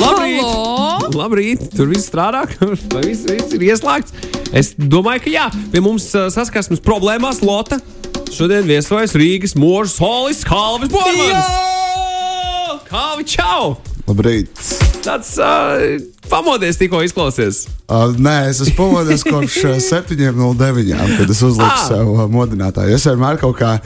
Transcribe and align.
Labrīt! 0.00 0.40
Halo! 0.40 1.10
Labrīt! 1.16 1.64
Tur 1.76 1.90
viss 1.90 2.08
strādā, 2.10 2.44
vai 2.94 3.02
viss, 3.04 3.26
viss 3.28 3.52
ir 3.56 3.64
ieslēgts? 3.70 4.14
Es 4.56 4.72
domāju, 4.78 5.24
ka 5.26 5.32
jā, 5.34 5.46
pie 5.72 5.82
mums 5.84 6.06
uh, 6.16 6.28
saskarsmes 6.32 6.80
problēmās 6.84 7.42
Lota. 7.44 7.80
Šodien 8.30 8.64
viesojas 8.68 9.12
Rīgas 9.18 9.56
mūža 9.58 9.90
solis 9.98 10.44
Kalvis 10.46 10.90
Bormans! 10.92 11.50
Kalvi, 12.90 13.26
čau! 13.30 13.76
Labrīt! 14.08 14.50
Tāds 15.04 15.34
uh, 15.40 15.98
pamodies 16.30 16.78
tikko 16.80 17.00
izklausies. 17.06 17.64
Uh, 17.90 18.10
nē, 18.20 18.36
es 18.50 18.60
esmu 18.64 18.76
pamodies 18.78 19.22
kopš 19.26 19.58
uh, 19.68 19.76
7.09. 19.80 21.16
kad 21.18 21.30
es 21.32 21.42
uzliku 21.46 21.68
Ah. 21.70 21.84
sev 21.88 22.10
uh, 22.16 22.24
modinātāju. 22.30 22.96
Es 22.98 23.06
vienmēr 23.08 23.38
kaut 23.42 23.56
kā. 23.60 23.76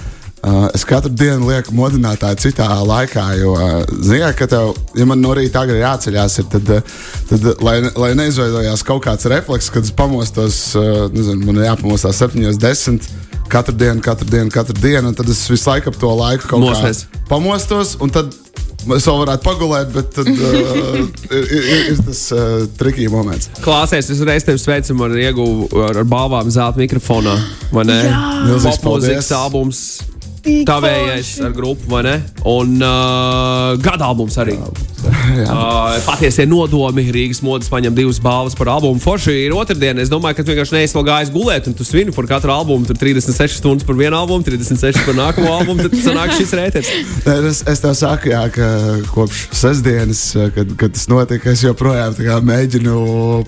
Uh, 0.45 0.67
es 0.77 0.83
katru 0.85 1.09
dienu 1.09 1.47
lieku 1.49 1.73
modinātāju 1.73 2.37
citā 2.43 2.67
laikā, 2.85 3.23
jo, 3.41 3.55
uh, 3.57 3.79
zināmā 4.05 4.35
ka 4.37 4.49
tev, 4.53 4.75
ja 4.93 5.07
man 5.09 5.23
no 5.25 5.33
rīta 5.33 5.63
agri 5.65 5.79
jāceļās, 5.81 6.37
ir, 6.43 6.49
tad, 6.53 6.73
uh, 6.75 6.99
tad 7.31 7.47
uh, 7.49 7.63
lai, 7.65 7.79
lai 7.97 8.11
neizveidojās 8.19 8.85
kaut 8.85 9.07
kāds 9.07 9.25
refleks, 9.33 9.71
kad 9.73 9.89
es 9.89 9.95
pamostos, 9.97 10.59
uh, 10.77 11.07
nezinu, 11.15 11.47
man 11.49 11.65
jāpamostās 11.65 12.21
7.10. 12.27 13.09
Katru 13.49 13.73
dienu, 13.81 14.05
katru 14.05 14.29
dienu, 14.29 14.53
katru 14.53 14.77
dienu, 14.83 15.15
un 15.15 15.17
tad 15.17 15.33
es 15.33 15.41
visu 15.49 15.71
laiku 15.71 15.93
ap 15.93 16.01
to 16.01 16.13
laiku 16.13 16.53
kaut 16.53 16.67
Mosties. 16.67 17.07
kā 17.09 17.27
pamostos, 17.33 17.97
un 18.05 18.13
tad 18.13 18.33
es 18.85 19.09
vēl 19.09 19.21
varētu 19.25 19.49
pagulēt, 19.49 19.93
bet 19.97 20.13
tad 20.13 20.29
uh, 20.29 21.05
ir, 21.39 21.45
ir, 21.57 21.69
ir, 21.95 22.01
tas 22.05 22.25
uh, 22.37 22.65
trikīgi 22.81 23.09
moments. 23.13 23.49
Klāsies, 23.65 24.13
es 24.13 24.21
reiz 24.29 24.45
tevi 24.45 24.61
sveicu 24.61 25.01
ar 25.09 25.21
ieguvu 25.25 25.71
ar, 25.89 26.03
ar 26.05 26.09
balvām 26.09 26.53
zelta 26.53 26.85
mikrofonā. 26.85 27.39
Vai 27.73 27.89
ne? 27.89 28.03
Milzīgs 28.51 28.85
paldies. 28.85 29.33
albums. 29.33 29.87
Tavējais 30.45 31.39
ar 31.47 31.55
grupu, 31.57 31.89
vai 31.89 32.03
ne? 32.05 32.19
Un 32.45 32.77
uh, 32.83 33.75
gada 33.81 34.11
albums 34.13 34.37
arī. 34.41 34.59
Uh, 35.05 35.97
patiesie 36.05 36.45
nodomi 36.47 37.03
Rīgas 37.13 37.41
modes 37.45 37.69
paņem 37.73 37.95
divas 37.97 38.21
balvas 38.23 38.55
par 38.57 38.69
albumu. 38.75 39.01
Forši 39.03 39.33
ir 39.47 39.55
otrdiena. 39.57 40.03
Es 40.05 40.11
domāju, 40.13 40.39
ka 40.39 40.45
tu 40.45 40.53
vienkārši 40.53 40.77
neesi 40.77 40.97
vēl 40.97 41.07
gājis 41.09 41.33
gulēt, 41.35 41.69
un 41.69 41.75
tu 41.77 41.87
svini 41.87 42.13
par 42.15 42.29
katru 42.31 42.53
albumu. 42.55 42.87
Tur 42.89 42.99
36 43.01 43.59
stundas 43.59 43.87
par 43.89 43.99
vienu 43.99 44.17
albumu, 44.19 44.45
36 44.47 45.03
par 45.07 45.17
nākamo 45.19 45.51
albumu. 45.57 45.89
Tad 45.89 45.97
sanāk 46.05 46.37
šis 46.39 46.55
rēters. 46.59 46.93
Es, 47.45 47.61
es 47.69 47.81
tev 47.83 47.93
saku, 47.99 48.31
jā, 48.31 48.43
ka 48.53 48.67
kopš 49.13 49.41
sestdienas, 49.57 50.21
kad, 50.55 50.71
kad 50.81 50.95
tas 50.95 51.09
notika, 51.11 51.53
es 51.53 51.65
joprojām 51.65 52.47
mēģinu 52.47 52.95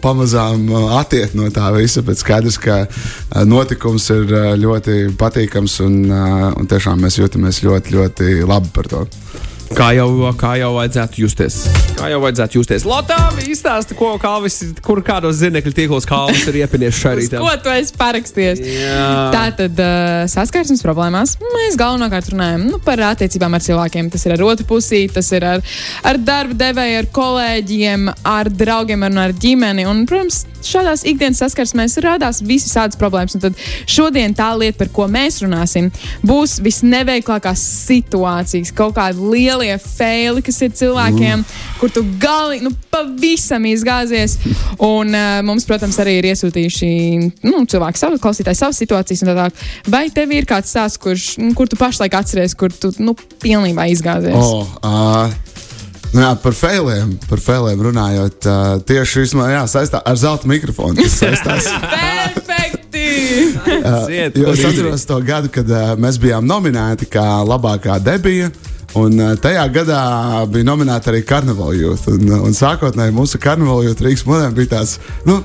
pamazām 0.03 0.67
uh, 0.73 0.97
attiekt 0.99 1.37
no 1.39 1.49
tā 1.55 1.71
visa. 1.77 2.03
Bet 2.07 2.21
skaidrs, 2.21 2.59
ka 2.61 2.83
uh, 2.87 3.45
notikums 3.49 4.09
ir 4.15 4.35
ļoti 4.61 4.99
patīkams 5.21 5.79
un, 5.87 5.99
un 6.11 6.71
tiešām 6.71 6.86
mēs 6.95 7.19
jūtamies 7.19 7.63
ļoti, 7.67 7.95
ļoti 7.97 8.33
labi 8.47 8.71
par 8.75 8.91
to. 8.93 9.07
Kā 9.75 9.89
jau, 9.97 10.07
kā 10.39 10.53
jau 10.61 10.71
vajadzētu 10.77 11.23
justies. 11.25 11.57
Kā 11.99 12.11
jau 12.13 12.21
vajadzētu 12.23 12.59
justies. 12.59 12.85
Lotā 12.87 13.17
izstāsta, 13.43 13.97
ko 13.99 14.13
Kalvis, 14.21 14.61
kur 14.85 15.01
kādos 15.05 15.41
zinekļu 15.41 15.73
tīklos 15.75 16.07
Kalvis 16.09 16.45
ir 16.47 16.61
iepinies 16.63 16.95
šai 16.97 17.17
rītā. 17.19 17.41
ko 17.43 17.51
tu 17.65 17.73
esi 17.75 17.95
parakstījies? 17.99 18.63
Jā. 18.63 19.09
Tā 19.35 19.45
tad 19.59 19.83
uh, 19.83 20.23
saskarsmes 20.31 20.85
problēmās 20.85 21.37
mēs 21.43 21.79
galvenokārt 21.81 22.31
runājam 22.35 22.67
nu, 22.71 22.81
par 22.85 23.03
attiecībām 23.11 23.59
ar 23.59 23.65
cilvēkiem. 23.65 24.11
Tas 24.15 24.27
ir 24.29 24.37
ar 24.37 24.45
otru 24.47 24.69
pusi, 24.71 25.03
tas 25.13 25.33
ir 25.35 25.47
ar, 25.49 25.65
ar 26.07 26.21
darba 26.23 26.57
devēju, 26.63 27.01
ar 27.03 27.11
kolēģiem, 27.19 28.11
ar 28.37 28.53
draugiem 28.53 29.07
un 29.11 29.25
ar 29.25 29.35
ģimeni. 29.35 29.89
Un, 29.91 30.05
protams, 30.09 30.45
šādās 30.67 31.05
ikdienas 31.09 31.43
saskarsmēs 31.43 31.99
radās 32.05 32.43
visas 32.47 32.75
tādas 32.77 33.01
problēmas. 33.01 33.37
Un 33.37 33.45
tad 33.49 33.61
šodien 33.91 34.35
tā 34.37 34.53
lieta, 34.59 34.79
par 34.81 34.93
ko 34.95 35.09
mēs 35.11 35.41
runāsim, 35.45 35.91
būs 36.27 36.59
visneveiklākās 36.65 37.63
situācijas, 37.87 38.73
kaut 38.77 38.97
kādi 38.99 39.31
lielie 39.61 39.79
faili, 39.83 40.43
kas 40.45 40.61
ir 40.65 40.75
cilvēkiem, 40.77 41.45
kur 41.81 41.93
tu 41.93 42.03
gali, 42.21 42.61
nu, 42.65 42.73
pavisam 42.93 43.65
izgāzies. 43.69 44.37
Un 44.83 45.15
uh, 45.15 45.41
mums, 45.47 45.67
protams, 45.69 45.99
arī 46.03 46.19
ir 46.21 46.31
iesūtījuši 46.33 46.91
nu, 47.47 47.65
cilvēki, 47.69 48.01
savu, 48.01 48.21
klausītāji, 48.23 48.61
savas 48.61 48.81
situācijas. 48.83 49.25
un 49.25 49.33
tā. 49.37 49.49
Vai 49.93 50.07
tev 50.15 50.33
ir 50.37 50.49
kāds 50.49 50.73
stāsts, 50.73 51.01
kurš, 51.03 51.37
nu, 51.43 51.53
kur 51.57 51.71
tu 51.71 51.79
pašlaik 51.81 52.17
atceries, 52.19 52.57
kur 52.59 52.73
tu 52.73 52.93
nu, 53.03 53.17
pilnībā 53.43 53.89
izgāzies? 53.93 54.37
Oh, 54.37 54.69
uh, 54.85 55.33
nu 56.13 56.23
jā, 56.23 56.33
par 56.43 56.57
failiem, 56.57 57.17
par 57.31 57.43
failiem 57.43 57.83
runājot, 57.89 58.49
uh, 58.49 58.77
tieši 58.87 59.25
vismaz, 59.25 59.53
jā, 59.55 59.65
saistā 59.71 60.03
ar 60.05 60.21
zelta 60.21 60.49
mikrofonu. 60.51 61.01
tas 61.01 61.19
saistās. 61.21 61.69
Perfekti! 61.97 63.07
Ziet, 64.07 64.37
Jo 64.37 64.51
kur 64.51 64.55
es 64.55 64.65
atceros 64.65 65.05
to 65.09 65.21
gadu, 65.27 65.51
kad 65.53 65.69
uh, 65.71 65.93
mēs 66.01 66.21
bijām 66.23 66.47
nominēti 66.49 67.09
kā 67.11 67.27
labākā 67.47 67.99
debija. 68.03 68.51
Un 68.95 69.19
uh, 69.19 69.35
tajā 69.43 69.67
gadā 69.75 70.01
bija 70.53 70.69
nominēta 70.69 71.11
arī 71.11 71.25
Carnival 71.27 71.75
Youth. 71.77 72.07
Un, 72.13 72.29
uh, 72.31 72.45
un 72.47 72.55
sākotnēji 72.57 73.15
mūsu 73.17 73.41
Carnival 73.43 73.83
Youth 73.85 74.05
Rīgas 74.05 74.27
monēta 74.29 74.55
bija 74.57 74.73
tāds. 74.77 74.99
Nu, 75.27 75.41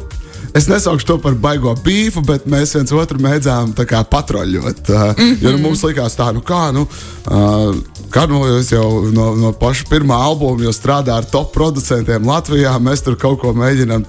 Es 0.54 0.68
nesaukšu 0.68 1.08
to 1.08 1.18
par 1.24 1.36
baigo 1.40 1.74
bīfu, 1.86 2.24
bet 2.28 2.48
mēs 2.50 2.76
viens 2.76 2.92
otru 2.92 3.20
tā 3.22 3.86
kā 3.88 4.04
patroļot. 4.04 4.90
Uh, 4.90 4.96
mm 4.96 5.14
-hmm. 5.18 5.38
Jo 5.42 5.52
nu, 5.52 5.58
mums 5.58 5.84
likās 5.84 6.18
tā, 6.18 6.34
nu 6.34 6.42
kā, 6.42 6.72
nu, 6.74 6.88
uh, 7.28 7.76
Karnoļos 8.12 8.72
jau 8.74 8.88
no, 9.16 9.30
no 9.40 9.52
paša 9.56 9.86
pirmā 9.88 10.18
albuma 10.20 10.66
jau 10.66 10.74
strādā 10.76 11.16
ar 11.16 11.26
top 11.32 11.54
producentiem 11.54 12.26
Latvijā. 12.28 12.74
Mēs 12.84 13.04
tur 13.06 13.16
kaut 13.16 13.40
ko 13.40 13.54
mēģinām 13.56 14.04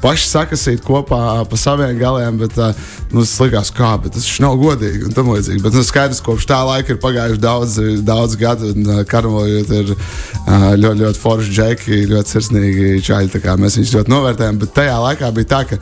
paši 0.00 0.28
sakasīt 0.28 0.80
kopā 0.84 1.44
pa 1.44 1.56
saviem 1.56 1.98
galiem, 1.98 2.38
bet 2.38 2.56
uh, 2.56 2.72
nu, 3.12 3.20
tas 3.20 3.34
likās, 3.40 3.70
kā, 3.76 4.02
bet 4.02 4.16
tas 4.16 4.40
nav 4.40 4.56
godīgi 4.56 5.04
un 5.04 5.12
tam 5.12 5.28
līdzīgi. 5.34 5.62
Bet 5.62 5.76
nu, 5.76 5.84
skaidrs, 5.84 6.22
kopš 6.24 6.46
tā 6.48 6.62
laika 6.64 6.94
ir 6.94 7.00
pagājuši 7.02 7.42
daudz, 7.42 7.78
daudz 8.00 8.38
gadu, 8.40 8.72
un 8.72 8.88
uh, 8.88 9.02
Karnoļos 9.04 9.74
ir 9.80 9.92
uh, 9.92 10.72
ļoti, 10.80 11.00
ļoti 11.02 11.22
forši 11.26 11.52
džeki, 11.58 12.00
ļoti 12.14 12.34
sirsnīgi 12.36 13.04
čaļi. 13.04 13.42
kā 13.44 13.58
Mēs 13.60 13.76
viņus 13.76 13.94
ļoti 13.98 14.14
novērtējam, 14.14 14.60
bet 14.64 14.74
tajā 14.80 14.96
laikā 15.02 15.30
bija 15.36 15.52
tā, 15.52 15.55
ka 15.64 15.78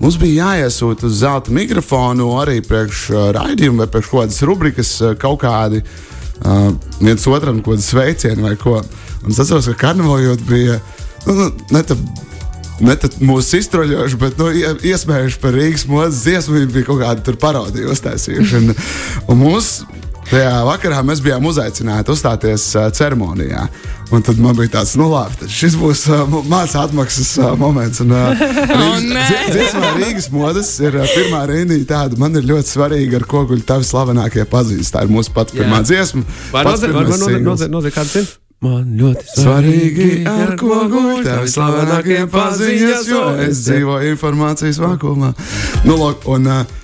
mums 0.00 0.16
bija 0.20 0.46
jāiesūta 0.48 1.06
uz 1.08 1.18
zelta 1.20 1.52
mikrofonu 1.54 2.30
arī 2.40 2.60
priekš 2.64 3.02
uh, 3.12 3.26
raidījuma 3.36 3.84
vai 3.84 3.90
priekš 3.92 4.08
kaut 4.12 4.22
kādas 4.24 4.40
rubrikas 4.48 4.94
uh, 5.02 5.12
kaut 5.20 5.42
kādi 5.44 5.82
uh, 5.82 6.70
viens 7.00 7.26
otram 7.28 7.60
kaut 7.60 7.76
kādu 7.76 7.84
sveicienu 7.88 8.46
vai 8.48 8.56
ko. 8.56 8.78
Un 9.24 9.34
es 9.34 9.42
atceros, 9.42 9.68
ka 9.72 9.88
karnevālajot 9.88 10.46
bija 10.48 10.78
nu, 11.26 11.34
nu, 11.34 11.50
ne 11.76 11.84
tā. 11.84 11.98
Ne 12.78 12.94
tā 12.94 13.08
mūsu 13.18 13.58
iztroļojuši, 13.58 14.18
bet 14.20 14.36
nu, 14.38 14.52
ie- 14.54 14.68
iesmējuši 14.92 15.40
par 15.42 15.50
Rīgas 15.50 15.82
mūzikas 15.90 16.20
dziesmu. 16.22 16.54
Viņi 16.60 16.68
bija 16.76 16.86
kaut 16.86 17.00
kādu 17.02 17.32
parodiju 17.42 17.90
uztaisījuši. 17.90 18.60
Un, 18.60 18.76
un 19.34 19.40
mūsu 19.40 19.97
tajā 20.30 20.54
vakarā 20.68 21.02
mēs 21.06 21.22
bijām 21.24 21.46
uzaicināti 21.48 22.12
uzstāties 22.14 22.64
uh, 22.76 22.88
ceremonijā. 22.94 23.66
Un 24.12 24.22
tad 24.24 24.38
man 24.40 24.56
bija 24.56 24.70
tāds, 24.78 24.94
nu 24.96 25.10
labi, 25.12 25.48
šis 25.52 25.74
būs 25.76 26.06
uh, 26.08 26.22
mācību 26.48 26.80
atmaksas 26.86 27.34
uh, 27.42 27.50
moments. 27.60 28.00
Un, 28.04 28.14
uh, 28.16 28.32
Rīgas, 28.80 29.04
nē. 29.04 29.26
dzie- 29.28 29.52
dziesmā 29.52 29.90
Rīgas 29.98 30.30
modes 30.32 30.70
ir 30.80 30.96
uh, 30.96 31.04
pirmā 31.12 31.42
rindiņa 31.50 31.88
tāda. 31.90 32.20
Man 32.20 32.36
ir 32.40 32.46
ļoti 32.48 32.72
svarīgi, 32.72 33.16
ar 33.20 33.26
ko 33.28 33.44
guļ 33.50 33.64
tavi 33.68 33.84
slavenākie 33.88 34.46
pazīstami. 34.48 34.94
Tā 34.98 35.04
ir 35.04 35.12
mūsu 35.12 35.32
pati 35.36 35.56
Jā. 35.56 35.62
pirmā 35.62 35.82
dziesma. 35.84 36.24
Pats 36.54 36.84
nozīmē, 36.88 37.42
nozīmē 37.44 37.92
kāds 37.94 38.16
zina? 38.16 38.36
Man 38.64 38.88
ļoti 38.98 39.22
Svarīgi, 39.38 40.06
ar 40.26 40.56
ko 40.58 40.80
guļ 40.90 41.20
tavi 41.22 41.50
slavenākie 41.52 42.24
paziņas, 42.32 43.04
jo 43.12 43.20
es 43.44 43.60
dzīvoju 43.68 44.08
informācijas 44.16 44.80
vakumā. 44.82 45.28
Nu, 45.86 45.94
lūk, 46.00 46.24
un, 46.34 46.48
uh, 46.50 46.78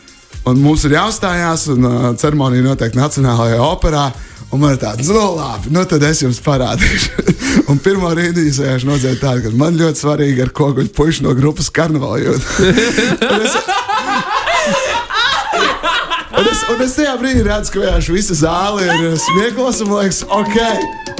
un 0.50 0.60
mums 0.60 0.84
ir 0.87 0.97
jāuzstājās, 0.99 1.69
un 1.75 1.88
uh, 1.88 2.06
ceremonija 2.21 2.66
notiek 2.66 2.97
Nacionālajā 2.99 3.60
operā. 3.65 4.06
Un 4.55 4.60
man 4.62 4.77
ir 4.77 4.78
tāds, 4.78 5.09
nu, 5.10 5.19
labi, 5.34 5.72
nu, 5.75 5.82
tad 5.88 6.05
es 6.06 6.21
jums 6.22 6.38
parādīšu. 6.44 7.25
un 7.72 7.81
pirmā 7.82 8.12
rītdienas 8.15 8.60
sēž 8.60 8.84
nozīmē 8.87 9.16
tāda, 9.19 9.43
ka 9.47 9.54
man 9.59 9.75
ļoti 9.81 10.04
svarīgi, 10.04 10.44
ar 10.44 10.53
ko 10.54 10.69
guļ 10.77 10.93
puiši 10.94 11.25
no 11.27 11.34
grupas 11.34 11.72
karnevāla. 11.75 12.37
Un 16.34 16.49
es, 16.50 16.62
un 16.66 16.81
es 16.83 16.94
tajā 16.97 17.12
brīdī 17.21 17.44
redzu, 17.47 17.71
ka 17.72 17.81
vienkārši 17.83 18.15
visa 18.15 18.34
zāle 18.37 18.83
ir 18.83 19.04
uh, 19.06 19.15
smieklos, 19.22 19.78
un 19.84 19.93
liekas, 19.94 20.25
ok, 20.34 20.56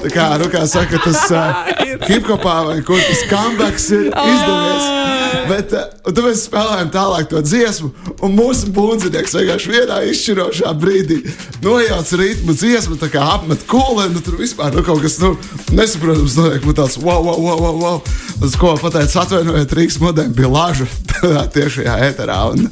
tā 0.03 0.11
kā, 0.13 0.27
nu, 0.43 0.49
kā 0.53 0.65
saka, 0.69 0.99
tas 1.05 1.21
uh, 1.31 1.71
hip-hopā 2.11 2.57
vai 2.67 2.81
kur 2.87 2.99
tas 2.99 3.23
comebacks 3.31 3.93
ir 3.95 4.11
izdevies. 4.11 5.24
Bet 5.49 5.75
uh, 5.77 6.21
mēs 6.25 6.45
spēlējām 6.49 6.91
tālāk 6.95 7.29
to 7.31 7.43
dziesmu, 7.45 7.91
un 8.25 8.37
mūsu 8.37 8.71
bundzinieks 8.75 9.37
vienkārši 9.39 9.73
vienā 9.75 10.01
izšķirošā 10.11 10.75
brīdī 10.81 11.21
nojauc 11.65 12.13
ritmu 12.21 12.57
dziesmu, 12.57 12.99
tā 13.01 13.11
kā 13.13 13.25
apmet 13.37 13.65
kūlēm, 13.71 14.15
nu 14.17 14.25
tur 14.25 14.39
vispār 14.41 14.75
nu, 14.75 14.85
kaut 14.87 15.03
kas, 15.05 15.19
nu, 15.23 15.35
nesaprotams, 15.75 16.39
notiek, 16.41 16.69
man 16.69 16.79
tāds, 16.79 16.99
wow, 17.03 17.23
wow, 17.25 17.41
wow, 17.41 17.65
wow, 17.67 17.81
wow. 17.83 18.15
Tas, 18.41 18.59
ko 18.61 18.75
pateicu, 18.81 19.21
atvainojiet, 19.23 19.75
Rīgas 19.79 20.01
modēm 20.03 20.35
bija 20.37 20.53
laža 20.53 20.89
tiešajā 21.57 21.99
ēterā. 22.11 22.41
Un, 22.55 22.69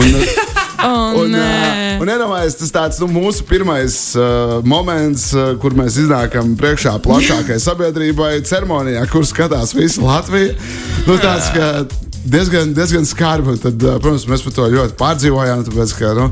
un, 0.00 0.63
Oh, 0.82 1.20
Un, 1.22 1.30
nē. 1.32 1.98
un 2.02 2.10
iedomājieties, 2.10 2.56
tas 2.60 2.72
tāds 2.74 2.98
nu, 3.00 3.06
mūsu 3.12 3.44
pirmais 3.48 3.94
uh, 4.18 4.58
moments, 4.66 5.28
uh, 5.36 5.52
kur 5.62 5.76
mēs 5.78 5.96
iznākam 6.02 6.54
priekšā 6.60 6.96
plašākai 7.04 7.60
sabiedrībai, 7.66 8.32
ceremonijā, 8.48 9.04
kur 9.12 9.24
skatās 9.28 9.72
visa 9.76 10.02
Latvija. 10.04 10.56
Nu, 11.06 11.16
tāds, 11.22 11.48
ka 11.54 11.70
diezgan, 12.24 12.74
diezgan 12.76 13.06
skarbi. 13.08 13.56
Tad, 13.62 13.78
uh, 13.86 13.96
protams, 14.02 14.26
mēs 14.30 14.44
par 14.44 14.56
to 14.58 14.68
ļoti 14.74 14.98
pārdzīvojām. 15.00 15.64
Tāpēc, 15.70 15.96
ka, 16.00 16.12
nu, 16.18 16.28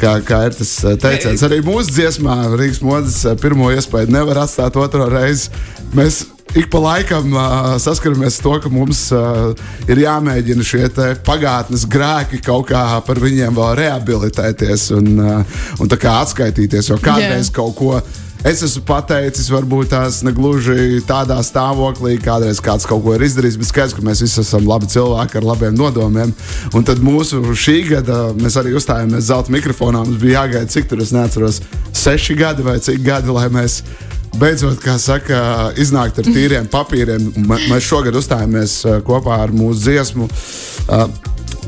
kā, 0.00 0.14
kā 0.26 0.42
ir 0.48 0.56
tas 0.60 0.74
teiciens, 1.02 1.44
arī 1.48 1.60
mūsu 1.66 1.96
dziesmā 1.98 2.38
Rīgas 2.54 2.80
modes 2.86 3.20
pirmo 3.42 3.72
iespēju 3.74 4.14
nevar 4.14 4.44
atstāt 4.46 4.78
otro 4.80 5.10
reizi. 5.12 5.50
Mēs 5.98 6.22
ik 6.54 6.70
pa 6.70 6.78
laikam 6.82 7.34
uh, 7.34 7.74
saskaramies 7.78 8.38
ar 8.40 8.46
to, 8.46 8.54
ka 8.64 8.72
mums 8.72 9.02
uh, 9.14 9.52
ir 9.90 10.02
jāmēģina 10.04 10.64
šie 10.66 10.88
pagātnes 11.26 11.86
grēki 11.90 12.42
kaut 12.44 12.70
kā 12.72 12.84
par 13.06 13.20
viņiem 13.22 13.54
vēl 13.54 13.76
rehabilitēties 13.82 14.90
un, 14.98 15.12
uh, 15.18 15.60
un 15.78 15.94
atskaitīties. 15.94 16.90
Jo 16.90 16.98
kādreiz 17.02 17.48
yeah. 17.48 17.54
kaut 17.54 17.76
ko 17.78 18.00
es 18.46 18.62
esmu 18.64 18.82
pateicis, 18.88 19.50
varbūt 19.52 19.90
tās 19.92 20.22
negluži 20.24 21.02
tādā 21.08 21.36
stāvoklī, 21.44 22.16
kādreiz 22.24 22.60
kāds 22.64 22.88
kaut 22.88 23.04
ko 23.04 23.14
ir 23.14 23.24
izdarījis, 23.26 23.58
bet 23.60 23.68
skaidrs, 23.68 23.96
ka 23.96 24.04
mēs 24.06 24.22
visi 24.24 24.40
esam 24.42 24.68
labi 24.68 24.88
cilvēki 24.90 25.40
ar 25.40 25.48
labiem 25.52 25.76
nodomiem. 25.76 26.32
Un 26.74 26.86
tad 26.88 27.02
mūsu 27.04 27.42
šī 27.52 27.76
gada 27.90 28.20
mēs 28.38 28.56
arī 28.60 28.72
uzstājāmies 28.78 29.28
zelta 29.28 29.52
mikrofonā. 29.52 30.04
Mums 30.06 30.22
bija 30.22 30.40
jāgaida, 30.40 30.70
cik 30.72 30.88
tur 30.90 31.04
es 31.04 31.12
neatceros, 31.14 31.60
seši 31.92 32.38
gadi 32.40 32.64
vai 32.66 32.78
cik 32.80 33.04
gadi, 33.04 33.32
lai 33.34 33.48
mēs 33.52 33.82
beidzot, 34.38 34.78
kā 34.82 34.96
saka, 35.00 35.40
iznākt 35.80 36.20
ar 36.20 36.28
tīriem 36.28 36.68
papīriem. 36.70 37.32
Mēs 37.48 37.88
šogad 37.88 38.16
uzstājāmies 38.20 38.80
uh, 38.86 39.00
kopā 39.06 39.42
ar 39.46 39.54
mūsu 39.54 39.88
dziesmu. 39.88 40.30
Uh, 40.90 41.08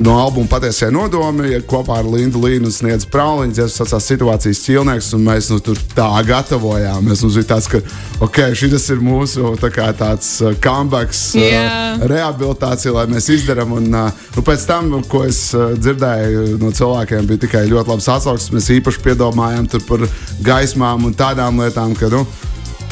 no 0.03 0.15
albuma 0.17 0.49
Patiesie 0.49 0.89
nodomi 0.91 1.59
kopā 1.69 1.99
ar 2.01 2.07
Lindu 2.09 2.41
Līnu 2.43 2.71
sniedz 2.73 3.05
Prauliņš, 3.13 3.59
ja 3.61 3.67
tas 3.91 4.07
situācijas 4.07 4.63
ķilnieks, 4.65 5.11
un 5.17 5.27
mēs 5.27 5.51
nu, 5.53 5.59
tur 5.65 5.79
tā 5.97 6.09
gatavojāmies. 6.27 7.25
Mums 7.25 7.37
bija 7.39 7.49
tāds, 7.53 7.69
ka 7.71 7.83
ok, 8.25 8.41
šis 8.59 8.89
ir 8.95 9.03
mūsu 9.05 9.55
tā 9.61 9.73
kā, 9.75 9.91
tāds 9.97 10.35
uh, 10.43 10.55
comebacks, 10.63 11.25
yeah. 11.39 11.99
uh, 11.99 12.07
rehabilitācija, 12.11 12.95
lai 12.97 13.09
mēs 13.13 13.29
izdarām. 13.35 13.77
Un 13.79 13.91
uh, 13.91 14.25
nu, 14.37 14.47
pēc 14.47 14.65
tam, 14.71 14.95
ko 15.11 15.25
es 15.29 15.45
dzirdēju 15.53 16.57
no 16.63 16.73
cilvēkiem, 16.75 17.29
bija 17.29 17.45
tikai 17.47 17.67
ļoti 17.71 17.95
labs 17.95 18.09
atsauksmes. 18.17 18.55
Mēs 18.57 18.73
īpaši 18.79 19.05
piedomājām 19.05 19.69
par 19.89 20.07
gaismām 20.47 21.11
un 21.11 21.19
tādām 21.19 21.61
lietām, 21.63 21.95
ka, 21.99 22.11
nu, 22.13 22.25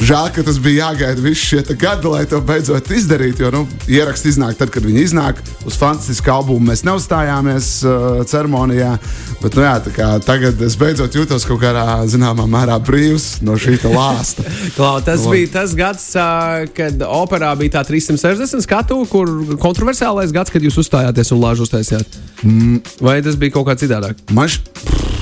Žēl, 0.01 0.31
ka 0.33 0.41
tas 0.41 0.57
bija 0.57 0.87
jāgaida 0.87 1.21
visu 1.21 1.43
šie 1.51 1.75
gadi, 1.77 2.09
lai 2.09 2.23
to 2.25 2.39
beidzot 2.41 2.87
izdarītu. 2.89 3.43
Jo 3.45 3.51
nu, 3.53 3.59
ieraksts 3.85 4.31
iznāk 4.31 4.57
tad, 4.57 4.71
kad 4.73 4.81
viņi 4.81 5.03
iznāk. 5.05 5.37
Uz 5.67 5.77
fantastisku 5.77 6.31
albumu 6.33 6.71
mēs 6.71 6.81
neuzstājāmies 6.87 7.67
uh, 7.85 8.23
ceremonijā. 8.25 8.95
Bet 9.43 9.57
nu, 9.57 9.61
jā, 9.67 9.75
kā, 9.93 10.07
tagad 10.25 10.61
es 10.65 10.77
beidzot 10.81 11.13
jūtos 11.19 11.45
kaut 11.45 11.61
kādā 11.61 11.85
zināmā 12.09 12.47
mērā 12.49 12.79
brīvs 12.81 13.43
no 13.45 13.59
šī 13.61 13.77
lāsta. 13.93 14.45
Klau, 14.77 14.95
tas 15.05 15.21
Lab. 15.27 15.35
bija 15.37 15.53
tas 15.59 15.77
gads, 15.77 16.07
uh, 16.17 16.65
kad 16.73 17.05
operā 17.05 17.53
bija 17.61 17.77
tā 17.77 17.85
360 17.93 18.65
skatu, 18.65 19.03
kur 19.11 19.29
kontroversiālais 19.61 20.33
gads, 20.33 20.49
kad 20.53 20.65
jūs 20.65 20.81
uzstājāties 20.81 21.33
un 21.35 21.45
lāžu 21.45 21.69
uztaisījāt. 21.69 22.21
Mm. 22.41 22.81
Vai 23.05 23.19
tas 23.21 23.37
bija 23.37 23.53
kaut 23.59 23.69
kā 23.69 23.77
citādāk? 23.77 24.25
Man 24.33 24.49
š... 24.49 24.63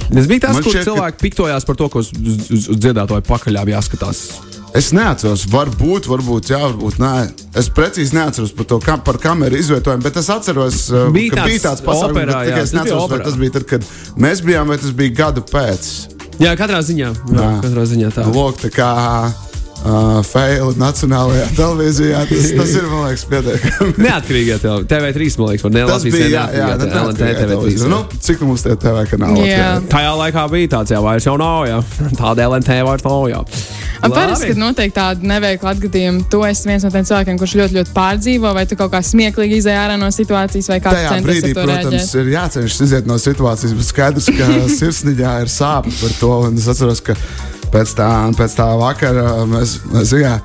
Tas 0.09 0.25
bija 0.25 0.47
tas, 0.47 0.57
kur 0.63 0.71
šķiet, 0.73 0.87
cilvēki 0.87 1.19
ka... 1.19 1.21
piktojās 1.21 1.67
par 1.67 1.77
to, 1.77 1.89
ka 1.91 2.01
uz, 2.01 2.13
uz, 2.15 2.69
uz 2.73 2.79
dziedātāju 2.79 3.27
pakaļām 3.27 3.75
jāskatās. 3.75 4.23
Es 4.77 4.91
neatceros, 4.93 5.47
varbūt, 5.49 6.05
varbūt, 6.11 6.51
jā, 6.53 6.59
varbūt 6.61 6.99
nē. 7.01 7.13
Es 7.57 7.71
precīzi 7.73 8.13
neatceros 8.13 8.53
par 8.53 8.67
to, 8.69 8.77
kā, 8.83 8.99
par 9.01 9.17
kameru 9.21 9.57
izvietojumu, 9.57 10.05
bet 10.05 10.19
es 10.21 10.29
atceros, 10.29 10.83
uh, 10.93 11.07
bija 11.15 11.33
ka 11.33 11.41
tāds 11.41 11.49
bija 11.49 11.63
tāds 11.63 11.83
pasākums, 11.87 12.13
operā, 12.13 12.43
jā, 12.45 12.61
es 12.61 12.75
neatceros, 12.77 13.09
vai 13.09 13.19
tas 13.25 13.39
bija 13.41 13.55
tad, 13.57 13.65
kad 13.71 13.89
mēs 14.21 14.45
bijām, 14.45 14.69
vai 14.69 14.77
tas 14.77 14.93
bija 14.93 15.15
gadu 15.23 15.45
pēc. 15.49 15.89
Jā, 16.39 16.53
katrā 16.59 16.83
ziņā. 16.85 17.09
Jā, 17.33 17.39
jā. 17.41 17.51
Katrā 17.65 17.87
ziņā 17.89 18.13
tā. 18.13 18.29
Lūk, 18.29 18.61
tā 18.61 18.69
kā 18.77 18.91
uh, 19.83 20.19
faili 20.25 20.75
nacionālajā 20.79 21.47
televīzijā. 21.57 22.23
Tas, 22.29 22.47
tas 22.59 22.73
ir, 22.79 22.87
man 22.91 23.05
liekas, 23.07 23.25
pietiekami. 23.29 23.95
Neatkarīgā 24.05 24.59
TV3, 24.63 25.29
man 25.39 25.51
liekas, 25.53 25.67
ne 25.75 25.85
tas 25.89 26.07
bija. 26.07 26.29
Jā, 26.29 26.45
jā, 26.55 26.69
jā 26.75 27.03
LNT 27.03 27.33
TV3. 27.41 27.89
Nu, 27.91 28.01
cik 28.29 28.45
mums 28.47 28.65
tie 28.65 28.77
TV 28.79 29.05
kanāli? 29.11 29.49
Jā. 29.49 29.75
Tajā 29.91 30.15
laikā 30.23 30.47
bija 30.53 30.73
tāds, 30.77 30.95
jā, 30.95 31.03
vairs 31.03 31.27
jau 31.27 31.37
nav, 31.39 31.67
jā. 31.69 31.83
Tāda 32.19 32.49
LNT 32.49 32.81
vairs 32.87 33.05
nav, 33.07 33.27
jā. 33.31 33.43
Parasti, 33.99 34.53
kad 34.53 34.59
notiek 34.59 34.93
tāda 34.95 35.27
neveikla 35.27 35.73
atgadījuma, 35.75 36.23
tu 36.31 36.39
esi 36.47 36.69
viens 36.69 36.85
no 36.85 36.91
tiem 36.93 37.03
cilvēkiem, 37.09 37.39
kurš 37.41 37.55
ļoti, 37.59 37.77
ļoti 37.79 37.93
pārdzīvo, 37.95 38.53
vai 38.55 38.63
tu 38.69 38.77
kaut 38.79 38.93
kā 38.93 39.01
smieklīgi 39.03 39.59
izēj 39.59 39.75
ārā 39.75 39.97
no 39.99 40.07
situācijas, 40.15 40.69
vai 40.71 40.79
kādā 40.83 41.03
centies 41.09 41.27
brīdī, 41.27 41.51
protams, 41.57 41.91
rēģēt. 41.91 42.15
ir 42.21 42.31
jācenšas 42.37 42.81
iziet 42.87 43.09
no 43.09 43.19
situācijas, 43.19 43.75
bet 43.75 43.89
skaidrs, 43.89 44.31
ka 44.39 44.49
sirsniņā 44.79 45.35
ir 45.43 45.51
sāpes 45.51 45.99
par 45.99 46.15
to. 46.21 46.33
Un 46.47 46.61
es 46.61 46.69
atceros, 46.71 47.03
ka 47.03 47.17
pēc 47.73 47.93
tā, 47.97 48.09
pēc 48.37 48.55
tā 48.59 48.69
vakara 48.79 49.45
mēs, 49.49 49.79
mēs 49.93 50.13
jā, 50.17 50.37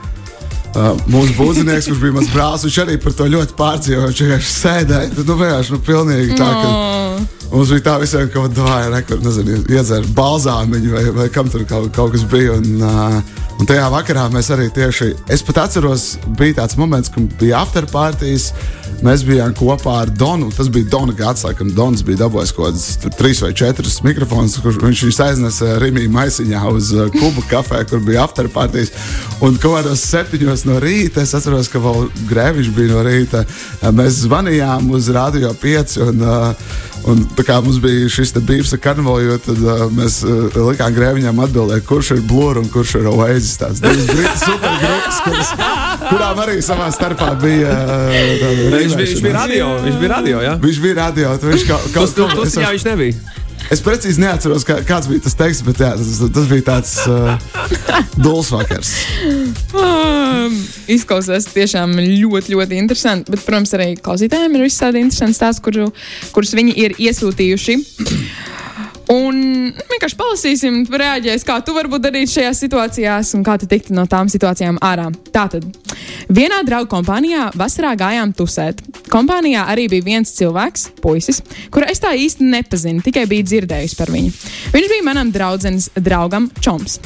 Uh, 0.75 0.97
mūsu 1.07 1.37
būvnieks, 1.39 1.87
kurš 1.87 2.01
bija 2.03 2.15
mans 2.17 2.31
brālis, 2.35 2.65
viņš 2.67 2.77
arī 2.83 2.97
par 2.99 3.15
to 3.15 3.29
ļoti 3.31 3.55
pārdzīvoja. 3.55 4.09
Viņš 4.11 4.23
vienkārši 4.25 4.51
sēdēja. 4.51 5.13
Nu, 5.21 5.37
vienkārši 5.39 5.75
nu, 5.77 5.79
pilnīgi 5.87 6.39
tā, 6.41 6.49
ka 6.51 6.65
no. 6.67 7.27
mums 7.53 7.71
bija 7.71 7.85
tā 7.87 7.95
visiem, 8.03 8.27
ka 8.33 8.43
dāvāja, 8.51 8.91
nekur, 8.97 9.21
nezinu, 9.23 9.61
iedzēra 9.71 10.11
balzāmiņu 10.19 10.97
vai, 10.97 11.05
vai 11.21 11.29
kam 11.31 11.53
tur 11.53 11.63
kaut, 11.71 11.93
kaut 11.95 12.17
kas 12.17 12.27
bija. 12.27 12.57
Un, 12.59 12.83
uh, 12.83 13.45
un 13.55 13.71
tajā 13.71 13.87
vakarā 13.95 14.27
mēs 14.35 14.51
arī 14.51 14.67
tieši, 14.75 15.13
es 15.31 15.47
pat 15.47 15.63
atceros, 15.69 16.17
bija 16.41 16.59
tāds 16.65 16.75
moments, 16.81 17.13
kad 17.15 17.39
bija 17.39 17.63
afterpartijas. 17.63 18.51
Mēs 19.05 19.25
bijām 19.27 19.53
kopā 19.57 19.99
ar 20.05 20.11
Donu. 20.17 20.49
Tas 20.55 20.71
bija 20.73 20.87
Dona 20.89 21.13
gads, 21.17 21.43
laikam, 21.45 21.71
Dons 21.77 22.03
bija 22.07 22.23
dabūjis 22.23 22.55
kaut 22.57 22.71
kādus 22.71 23.17
trīs 23.19 23.43
vai 23.45 23.51
četrus 23.57 23.99
mikrofonus, 24.07 24.57
kurš 24.65 24.79
viņš 24.81 25.03
viņus 25.05 25.21
aiznesa 25.27 25.73
Rīgā 25.83 26.07
maisiņā 26.15 26.63
uz 26.71 26.93
uh, 26.97 27.11
kubu 27.13 27.45
kafē, 27.51 27.83
kur 27.91 28.01
bija 28.07 28.25
afterpartijas. 28.25 28.95
Un 29.45 29.59
kaut 29.61 29.77
kādos 29.81 30.07
septiņos 30.09 30.64
no 30.69 30.81
rīta, 30.83 31.23
es 31.25 31.35
atceros, 31.37 31.71
ka 31.73 31.83
vēl 31.83 32.09
grēviņš 32.31 32.73
bija 32.77 32.95
no 32.95 33.05
rīta. 33.07 33.45
Mēs 33.95 34.25
zvanījām 34.25 34.91
uz 34.95 35.13
Radio 35.15 35.55
5. 35.61 36.01
Un, 36.09 36.27
Un, 37.05 37.19
kā 37.45 37.59
mums 37.61 37.77
bija 37.85 38.09
šis 38.09 38.31
bijis 38.49 38.71
ar 38.73 38.81
karnevālu, 38.81 39.27
jo 39.27 39.35
tad, 39.45 39.59
uh, 39.61 39.83
mēs 39.93 40.23
uh, 40.25 40.55
likām 40.71 40.95
grēviņām 40.97 41.43
atbildēt, 41.45 41.85
kurš 41.85 42.15
ir 42.17 42.23
blūrs 42.25 42.63
un 42.63 42.71
kurš 42.73 42.95
ir 43.03 43.11
oasis. 43.11 43.59
Tās 43.61 43.83
divas 43.85 44.09
britu 44.09 44.33
supergrupas, 44.41 45.21
kuras, 45.27 45.53
kurām 46.09 46.41
arī 46.47 46.57
savā 46.65 46.89
starpā 46.97 47.35
bija. 47.45 47.77
Uh, 47.77 48.17
viņš, 48.73 48.97
bija, 48.97 48.97
viņš 49.03 49.25
bija 49.27 49.37
radio. 49.37 49.71
Viņš 49.85 50.01
bija 50.01 50.15
radio, 50.17 50.43
jā. 50.47 50.57
Viņš 50.65 50.85
bija 50.87 51.01
radio. 51.03 51.39
Viņš 51.45 51.69
kaut, 51.69 52.17
tas, 52.41 52.61
jā, 52.63 52.73
viņš 52.73 52.89
nebija. 52.89 53.44
Es 53.73 53.81
precīzi 53.85 54.21
neatceros, 54.21 54.65
kā, 54.69 54.79
kāds 54.87 55.09
bija 55.09 55.25
tas 55.25 55.37
teksts, 55.39 55.65
bet 55.67 55.81
jā, 55.81 55.93
tas, 55.97 56.21
tas 56.37 56.49
bija 56.51 56.67
tāds 56.67 56.95
uh, 57.09 57.39
dūls 58.25 58.51
vakars. 58.53 58.93
Um, 59.73 60.59
izklausās 60.93 61.49
tiešām 61.53 61.97
ļoti, 61.97 62.55
ļoti 62.55 62.81
interesanti. 62.81 63.33
Bet, 63.35 63.45
protams, 63.47 63.73
arī 63.79 63.95
klausītājiem 64.01 64.59
ir 64.59 64.67
visādi 64.67 65.05
interesanti 65.05 65.39
stāsti, 65.39 65.65
kuru, 65.65 65.89
kurus 66.37 66.55
viņi 66.59 66.77
ir 66.85 66.99
iesūtījuši. 67.07 67.79
Un 69.15 69.44
vienkārši 69.75 70.19
palasīsim, 70.19 70.81
reaģēs, 70.91 71.45
kā 71.47 71.59
tu 71.65 71.75
vari 71.77 72.01
darīt 72.03 72.33
šajās 72.33 72.61
situācijās 72.65 73.33
un 73.39 73.45
kā 73.47 73.57
tu 73.61 73.69
tiktu 73.71 73.95
no 73.97 74.07
tām 74.11 74.31
situācijām 74.33 74.79
ārā. 74.85 75.09
Tātad, 75.35 75.67
vienā 76.29 76.63
draugu 76.67 76.91
kompānijā 76.93 77.51
vasarā 77.59 77.95
gājām 77.99 78.35
tusēt. 78.37 78.83
Kompānijā 79.13 79.67
arī 79.71 79.87
bija 79.93 80.07
viens 80.07 80.35
cilvēks, 80.37 80.89
puisis, 81.03 81.43
kuru 81.75 81.89
es 81.91 82.03
tā 82.03 82.15
īsti 82.19 82.47
nepazinu, 82.51 83.05
tikai 83.05 83.27
biju 83.31 83.47
dzirdējusi 83.51 83.99
par 83.99 84.13
viņu. 84.15 84.33
Viņš 84.75 84.91
bija 84.95 85.07
manam 85.07 85.33
draudzenes 85.35 85.91
draugam 85.99 86.51
Čoms. 86.61 87.01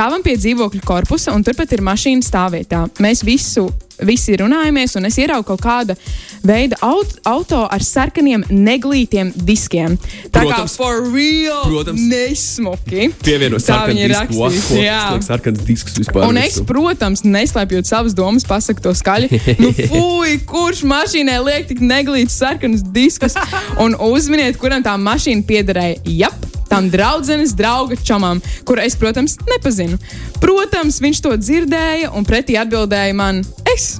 Stāvam 0.00 0.22
pie 0.24 0.32
dzīvokļu 0.32 0.80
korpusa, 0.88 1.34
un 1.36 1.42
turpat 1.44 1.74
ir 1.76 1.82
mašīna 1.84 2.24
stāvvietā. 2.24 2.86
Mēs 3.04 3.20
visu 3.20 3.66
visi 4.08 4.32
runājamies, 4.40 4.94
un 4.96 5.04
es 5.04 5.18
ieraugu 5.20 5.44
kaut 5.50 5.60
kāda 5.60 5.96
veida 6.40 6.78
auto, 6.80 7.18
auto 7.28 7.58
ar 7.68 7.82
sarkaniem 7.84 8.46
neglītiem 8.48 9.28
diskiem. 9.44 9.98
Tā 10.32 10.46
protams, 10.46 10.78
kā 10.78 10.80
for 10.80 11.02
real, 11.12 11.66
protams, 11.66 12.06
nesmuki. 12.08 13.10
Pievienot 13.20 13.60
sarkanu 13.60 14.06
disku. 14.08 14.38
Wow, 14.40 14.78
jā, 14.80 15.02
sarkans 15.26 15.60
disks 15.68 15.98
vispār. 16.00 16.30
Un 16.30 16.40
es, 16.40 16.56
protams, 16.64 17.20
neslēpjot 17.26 17.90
savas 17.92 18.16
domas, 18.16 18.48
pasaku 18.48 18.86
to 18.86 18.94
skaļi. 18.96 19.28
nu, 19.60 19.74
fuj, 19.92 20.38
kurš 20.48 20.80
mašīnai 20.88 21.36
liek 21.44 21.68
tik 21.74 21.84
neglītus 21.84 22.40
sarkanus 22.40 22.88
diskus? 22.96 23.36
Un 23.76 24.00
uzminiet, 24.08 24.56
kuram 24.64 24.80
tā 24.80 24.96
mašīna 24.96 25.44
piederēja. 25.44 26.00
Jap! 26.22 26.59
Tam 26.70 26.90
draudzenes 26.90 27.54
drauga 27.58 27.98
čomam, 28.04 28.40
kuru 28.64 28.84
es, 28.84 28.96
protams, 28.98 29.36
nepazinu. 29.50 29.98
Protams, 30.42 31.00
viņš 31.02 31.24
to 31.26 31.34
dzirdēja 31.40 32.14
un 32.14 32.28
pretī 32.28 32.58
atbildēja 32.60 33.16
man: 33.18 33.42
Es! 33.74 33.98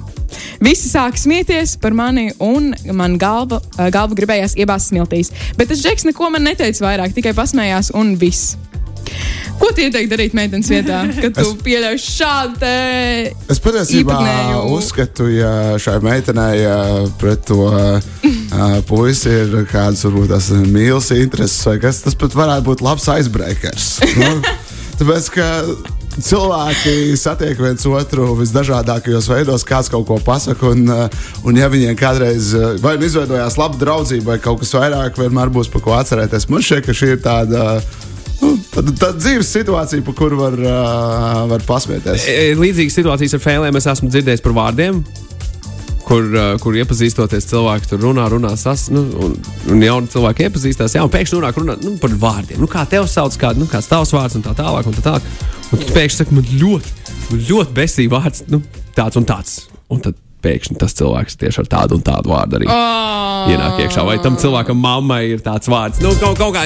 Visi 0.63 0.87
sāka 0.87 1.19
smieties 1.19 1.75
par 1.81 1.91
mani, 1.97 2.29
un 2.39 2.71
man 2.95 3.17
galva, 3.19 3.59
eh, 3.77 3.89
galva 3.91 4.15
gribējās 4.15 4.55
iebāzt 4.55 4.93
smiltīs. 4.93 5.31
Bet 5.59 5.71
tas 5.73 5.81
džeks 5.83 6.07
neko 6.07 6.29
man 6.31 6.47
neteica 6.47 6.85
vairāk, 6.85 7.15
tikai 7.17 7.33
pasmējās 7.35 7.91
un 7.99 8.15
viss. 8.15 8.55
Ko 9.59 9.69
tu 9.75 9.83
ieteiktu 9.83 10.09
darīt 10.09 10.33
meitenes 10.37 10.69
vietā, 10.71 11.03
kad 11.21 11.35
tu 11.37 11.51
pieļauj 11.65 11.99
šādu 12.01 12.69
Es 13.51 13.59
patiesībā 13.61 14.17
uzskatu, 14.71 15.27
ja 15.29 15.51
šai 15.81 15.99
meitenei 16.01 16.63
pret 17.21 17.43
to 17.49 17.67
uh, 17.67 17.99
puisi 18.89 19.31
ir 19.31 19.55
kādas 19.71 20.03
varbūt 20.07 20.31
tās 20.33 20.51
mīlas 20.65 21.11
intereses 21.15 21.65
vai 21.67 21.77
kas, 21.83 22.03
tas 22.05 22.17
pat 22.17 22.35
varētu 22.37 22.67
būt 22.67 22.83
labs 22.85 23.07
icebreakers. 23.11 23.89
nu, 24.19 24.31
tāpēc, 24.99 25.31
ka 25.35 25.49
cilvēki 26.19 27.15
satiek 27.19 27.59
viens 27.61 27.85
otru 27.87 28.33
visdažādākajos 28.39 29.29
veidos, 29.31 29.65
kāds 29.67 29.91
kaut 29.91 30.07
ko 30.09 30.19
pasaka. 30.23 30.73
Un, 30.73 30.89
un 31.47 31.59
ja 31.59 31.69
viņiem 31.71 31.97
kādreiz 31.99 32.51
vai 32.83 32.97
nu 32.99 33.07
izveidojās 33.07 33.57
laba 33.61 33.79
draudzība, 33.79 34.33
vai 34.33 34.39
kaut 34.43 34.61
kas 34.63 34.75
vairāk, 34.75 35.19
vienmēr 35.21 35.53
būs 35.53 35.71
par 35.71 35.85
ko 35.85 35.95
atcerēties. 35.97 36.49
Man 36.51 36.65
šķiet, 36.65 36.85
ka 36.87 36.97
šī 36.97 37.13
ir 37.15 37.21
tāda. 37.23 37.67
Nu, 38.41 38.55
Tad 38.73 38.87
tā 38.97 39.11
dzīves 39.13 39.51
situācija, 39.53 40.01
par 40.05 40.15
kuru 40.17 40.39
var, 40.39 40.55
uh, 40.57 41.41
var 41.51 41.61
pasmieties. 41.67 42.25
E, 42.25 42.55
Līdzīgas 42.57 42.97
situācijas 42.97 43.37
ar 43.37 43.43
fēlēm 43.43 43.77
es 43.77 43.85
esmu 43.91 44.09
dzirdējis 44.09 44.41
par 44.41 44.55
vārdiem. 44.57 45.03
Kur, 46.07 46.25
uh, 46.33 46.53
kur 46.61 46.75
iepazīstoties, 46.79 47.45
cilvēki 47.51 47.91
tur 47.91 48.01
runā, 48.03 48.25
runā, 48.31 48.51
sas, 48.59 48.87
nu, 48.93 49.03
un, 49.21 49.35
un 49.71 49.83
jauni 49.85 50.09
cilvēki 50.11 50.47
iepazīstās. 50.47 50.97
Jā, 50.97 51.05
un 51.05 51.13
pēkšņi 51.13 51.37
nonāk 51.37 51.59
runā 51.61 51.77
nu, 51.83 51.95
par 52.01 52.15
vārdiem. 52.23 52.59
Nu, 52.61 52.69
kā 52.71 52.83
tev 52.89 53.07
sauc, 53.11 53.37
kā, 53.39 53.53
nu, 53.57 53.69
kāds 53.71 53.89
tavs 53.91 54.13
vārds 54.15 54.39
un 54.39 54.45
tā 54.45 54.55
tālāk. 54.57 54.89
Un 54.89 54.97
tā 54.97 55.05
tālāk. 55.05 55.29
Un 55.71 55.81
tad 55.83 55.93
pēkšņi 55.95 56.23
saka, 56.23 56.35
man 56.35 56.49
ļoti, 56.63 56.95
man 57.29 57.45
ļoti 57.51 57.77
besīgs 57.77 58.11
vārds, 58.11 58.45
nu, 58.51 58.63
tāds 58.97 59.21
un 59.21 59.29
tāds. 59.29 59.57
Un 59.91 60.03
tad 60.03 60.17
pēkšņi 60.43 60.77
tas 60.81 60.95
cilvēks 60.99 61.37
tieši 61.41 61.63
ar 61.63 61.69
tādu 61.75 61.97
un 61.99 62.03
tādu 62.05 62.33
vārdu 62.33 62.59
arī 62.59 62.69
Oh. 62.71 63.47
ienāk 63.51 63.79
iekšā. 63.85 64.03
Vai 64.05 64.17
tam 64.23 64.37
cilvēkam 64.41 64.77
mammai 64.81 65.23
ir 65.35 65.41
tāds 65.45 65.69
vārds? 65.71 66.01
Nu, 66.03 66.11
kaut, 66.19 66.37
kaut 66.39 66.55
kā 66.55 66.65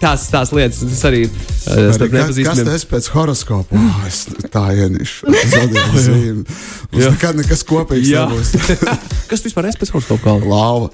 tās, 0.00 0.28
tās 0.32 0.52
lietas, 0.56 0.80
tas 0.84 1.02
arī 1.08 1.24
ir 1.26 1.30
uh, 1.32 1.90
starp 1.96 2.14
Kas, 2.16 2.40
kas 2.48 2.62
tas 2.68 2.86
pēc 2.92 3.10
horoskopa? 3.14 3.80
Oh, 3.86 4.06
es 4.08 4.24
tā 4.52 4.64
ieniešu. 4.76 5.32
Zodiaka 5.52 6.02
zīme. 6.06 6.44
Mums 6.92 7.10
nekad 7.16 7.40
nekas 7.42 7.64
kopīgs 7.68 8.12
nebūs. 8.12 8.54
Kas 9.30 9.44
vispār 9.44 9.70
ir 9.70 9.80
pēc 9.80 9.92
horoskopa 9.94 10.30
kalna? 10.30 10.90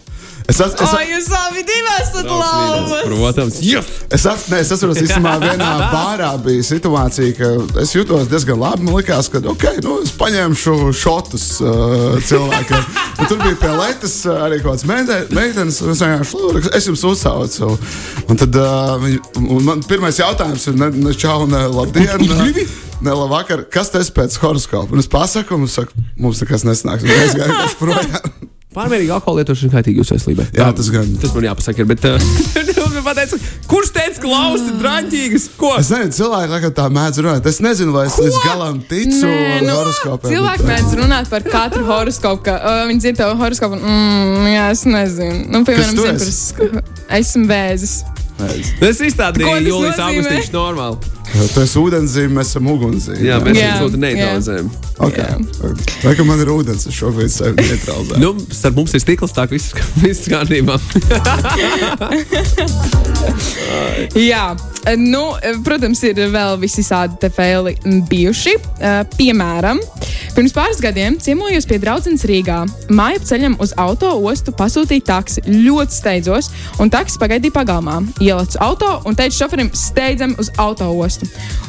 Es, 0.49 0.59
es, 0.61 0.75
es, 0.75 0.93
O, 0.93 0.99
jūs 1.07 1.29
abi 1.39 1.63
esat 2.01 2.27
lauva! 2.27 3.01
Protams, 3.07 3.59
jā. 3.65 3.83
Es, 4.13 4.25
at, 4.27 4.43
ne, 4.51 4.59
es 4.63 4.73
atceros, 4.75 4.99
ka 4.99 5.35
vienā 5.43 5.71
bārā 5.93 6.33
bija 6.43 6.65
situācija, 6.67 7.35
ka 7.39 7.51
es 7.83 7.95
jutos 7.95 8.29
diezgan 8.31 8.61
labi. 8.61 8.87
Man 8.87 8.99
liekas, 8.99 9.31
ka 9.33 9.43
okay, 9.53 9.79
nu, 9.85 10.01
es 10.03 10.13
paņemšu 10.19 10.77
šotus 10.99 11.47
uh, 11.63 12.19
cilvēkiem. 12.29 12.87
Un 13.23 13.31
tur 13.31 13.43
bija 13.45 13.59
uh, 14.27 14.43
arī 14.47 14.61
kaut 14.63 14.75
kāds 14.75 14.87
meite- 14.89 15.27
meitenes. 15.35 15.81
un 15.85 15.93
Es 15.93 16.01
vienkārši 16.03 16.39
lūdzu, 16.41 16.73
es 16.79 16.89
jums 16.91 17.05
uzsaucu. 17.13 17.75
Un 18.27 18.41
tad 18.41 18.57
uh, 18.59 18.95
viņi, 19.03 19.21
un 19.43 19.67
man 19.69 19.85
pirmais 19.87 20.19
jautājums 20.19 20.67
ir, 20.71 20.79
ne, 20.81 20.91
ne 21.09 21.13
čau, 21.15 21.45
ne 21.51 21.67
labdien. 21.71 22.27
Ne, 22.33 22.67
ne 23.03 23.19
labvakar, 23.19 23.67
kas 23.73 23.93
tas 23.95 24.11
pēc 24.15 24.39
horoskopa? 24.43 24.95
Un 24.95 25.03
es 25.03 25.11
pasaku, 25.11 25.59
un 25.59 25.67
viņš 25.67 25.79
saka, 25.83 26.07
mums 26.19 26.43
nekas 26.43 26.67
nesnāks. 26.69 27.07
Gāju 27.07 27.37
vienkārši 27.39 27.79
projām. 27.81 28.52
Pārmērīga 28.73 29.19
alkohola 29.19 29.43
lietošana 29.43 29.75
kaitīga 29.75 30.01
jūsu 30.01 30.15
veselībai. 30.17 30.47
Jā, 30.57 30.71
tas 30.77 30.89
gan. 30.93 31.09
Tas 31.21 31.35
man 31.37 31.45
jāpasaka, 31.45 31.83
ir, 31.85 31.89
bet 31.91 32.07
uh, 32.09 33.01
pateica, 33.05 33.39
kurš 33.69 33.91
teica, 33.93 34.17
ka 34.17 34.25
klausa 34.25 34.77
draņķīgas? 34.81 35.47
Ko? 35.61 35.75
Es 35.81 35.91
nezinu, 35.93 36.15
cilvēki 36.17 36.55
laikam 36.55 36.75
tā 36.79 36.87
mēdz 36.97 37.21
runāt. 37.27 37.49
Es 37.53 37.61
nezinu, 37.65 37.93
vai 37.97 38.07
es 38.09 38.17
līdz 38.21 38.39
galam 38.47 38.81
ticu 38.89 39.29
Nē, 39.29 39.61
nu, 39.67 39.77
horoskopiem. 39.77 40.33
cilvēki 40.33 40.69
mēdz 40.71 40.97
runāt 41.03 41.31
par 41.33 41.45
katru 41.47 41.85
horoskopu. 41.89 42.47
Ka, 42.49 42.57
uh, 42.59 42.83
viņi 42.91 43.05
dzird 43.05 43.21
to 43.21 43.29
horoskopu, 43.43 43.79
un 43.81 43.93
mm, 43.93 44.51
jā, 44.55 44.67
es 44.73 44.87
nezinu. 44.89 45.43
Nu, 45.53 45.65
piemēram, 45.69 46.01
zinu, 46.01 46.33
sk- 46.33 46.83
esmu 47.21 47.49
vēzis. 47.53 48.01
Es 48.43 48.99
Ko 48.99 49.07
izstādīju 49.07 49.47
tas 49.47 49.67
Jūlijas? 49.69 50.01
Augustīņš 50.09 50.55
normāli. 50.57 51.13
Tu 51.33 51.63
esi 51.63 51.79
ūdenszīme, 51.81 52.35
mēs 52.37 52.51
esam 52.53 52.67
ugunszīme. 52.75 53.23
Jā, 53.25 53.39
mēs 53.41 53.57
esam 53.57 53.87
ļoti 53.87 53.97
jā. 53.97 54.03
neutralizējam. 54.05 54.69
Okay. 55.03 55.27
Vai 56.05 56.13
ka 56.19 56.27
man 56.29 56.43
ir 56.45 56.51
ūdens, 56.53 56.85
es 56.87 56.95
šobrīd 56.95 57.33
sevi 57.33 57.57
neutralizēju? 57.57 58.21
Nu, 58.21 58.35
starp 58.53 58.77
mums 58.79 58.93
ir 58.95 59.03
stikls, 59.03 59.33
tā 59.35 59.47
ka 59.49 59.57
viss, 59.57 59.73
viss 60.05 60.29
kārtībā. 60.31 60.77
Jā, 64.19 64.53
nu, 64.99 65.23
protams, 65.65 66.03
ir 66.05 66.19
vēl 66.33 66.59
visādi 66.61 67.17
te 67.23 67.31
fēli 67.33 67.77
bijuši. 68.11 68.55
Uh, 68.59 69.03
Piemēram, 69.17 69.81
pirms 70.37 70.55
pāris 70.57 70.81
gadiem 70.83 71.17
ciemojos 71.23 71.69
pie 71.71 71.79
draudzenes 71.83 72.27
Rīgā. 72.29 72.63
Māju 72.93 73.23
ceļam 73.31 73.57
uz 73.63 73.75
auto 73.81 74.11
ostu 74.29 74.55
pasūtīja 74.59 75.07
taksi. 75.09 75.45
Ļoti 75.49 75.97
steidzos, 75.97 76.51
un 76.83 76.93
taksi 76.93 77.21
pagaidīja 77.23 77.57
pagalmā. 77.57 78.01
Ielicu 78.23 78.61
auto 78.63 78.95
un 79.09 79.19
teicu 79.19 79.43
šoferim, 79.43 79.73
steidzam 79.77 80.37
uz 80.43 80.53
auto 80.61 80.91
ostu. 80.93 81.22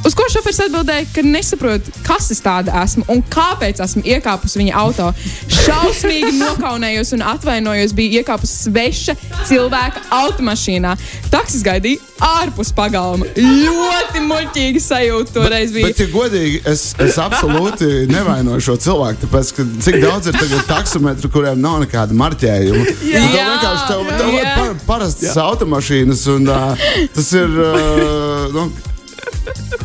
Uz 0.03 0.15
ko 0.19 0.25
šoferis 0.27 0.59
atbildēja, 0.65 1.05
ka 1.15 1.23
nesaprot, 1.23 1.85
kas 2.03 2.27
es 2.33 2.41
tāda 2.43 2.75
esmu 2.81 3.05
un 3.11 3.21
kāpēc 3.31 3.79
esmu 3.85 4.03
iekāpusi 4.03 4.59
viņa 4.59 4.73
auto. 4.81 5.09
Šausmīgi 5.47 6.33
nokaunējos 6.43 7.13
un 7.15 7.23
atvainojos, 7.31 7.95
biju 7.95 8.19
iekāpusi 8.19 8.65
sveša 8.65 9.15
cilvēka 9.47 10.03
automašīnā. 10.17 10.97
Taksis 11.31 11.63
gaidīja 11.63 12.03
ārpus 12.23 12.73
pagalma. 12.75 13.27
Ļoti 13.37 14.23
muļķīgi 14.27 14.83
sajūta 14.83 15.35
toreiz 15.37 15.73
bija. 15.75 15.89
Bet, 15.91 16.03
ja 16.03 16.11
godīgi, 16.11 16.61
es, 16.69 16.85
es 17.03 17.19
absolūti 17.21 18.05
nevainoju 18.11 18.63
šo 18.67 18.77
cilvēku. 18.83 19.23
Tāpēc, 19.25 19.51
ka 19.57 19.67
cik 19.87 19.99
daudz 20.03 20.31
ir 20.31 20.39
tagad 20.39 20.67
taksometru, 20.69 21.31
kuriem 21.33 21.63
nav 21.63 21.79
nekāda 21.83 22.15
marķējuma. 22.19 22.85
Jā. 23.07 23.23
Tev 23.23 23.29
vienkārši 23.33 23.85
tev, 23.91 24.07
tev 24.19 24.33
Jā. 24.35 24.55
par, 24.59 24.73
parastas 24.87 25.37
automašīnas, 25.43 26.25
un 26.35 26.49
uh, 26.51 26.89
tas 27.15 27.37
ir. 27.39 27.61
Uh, 27.71 28.49
nu, 28.55 28.67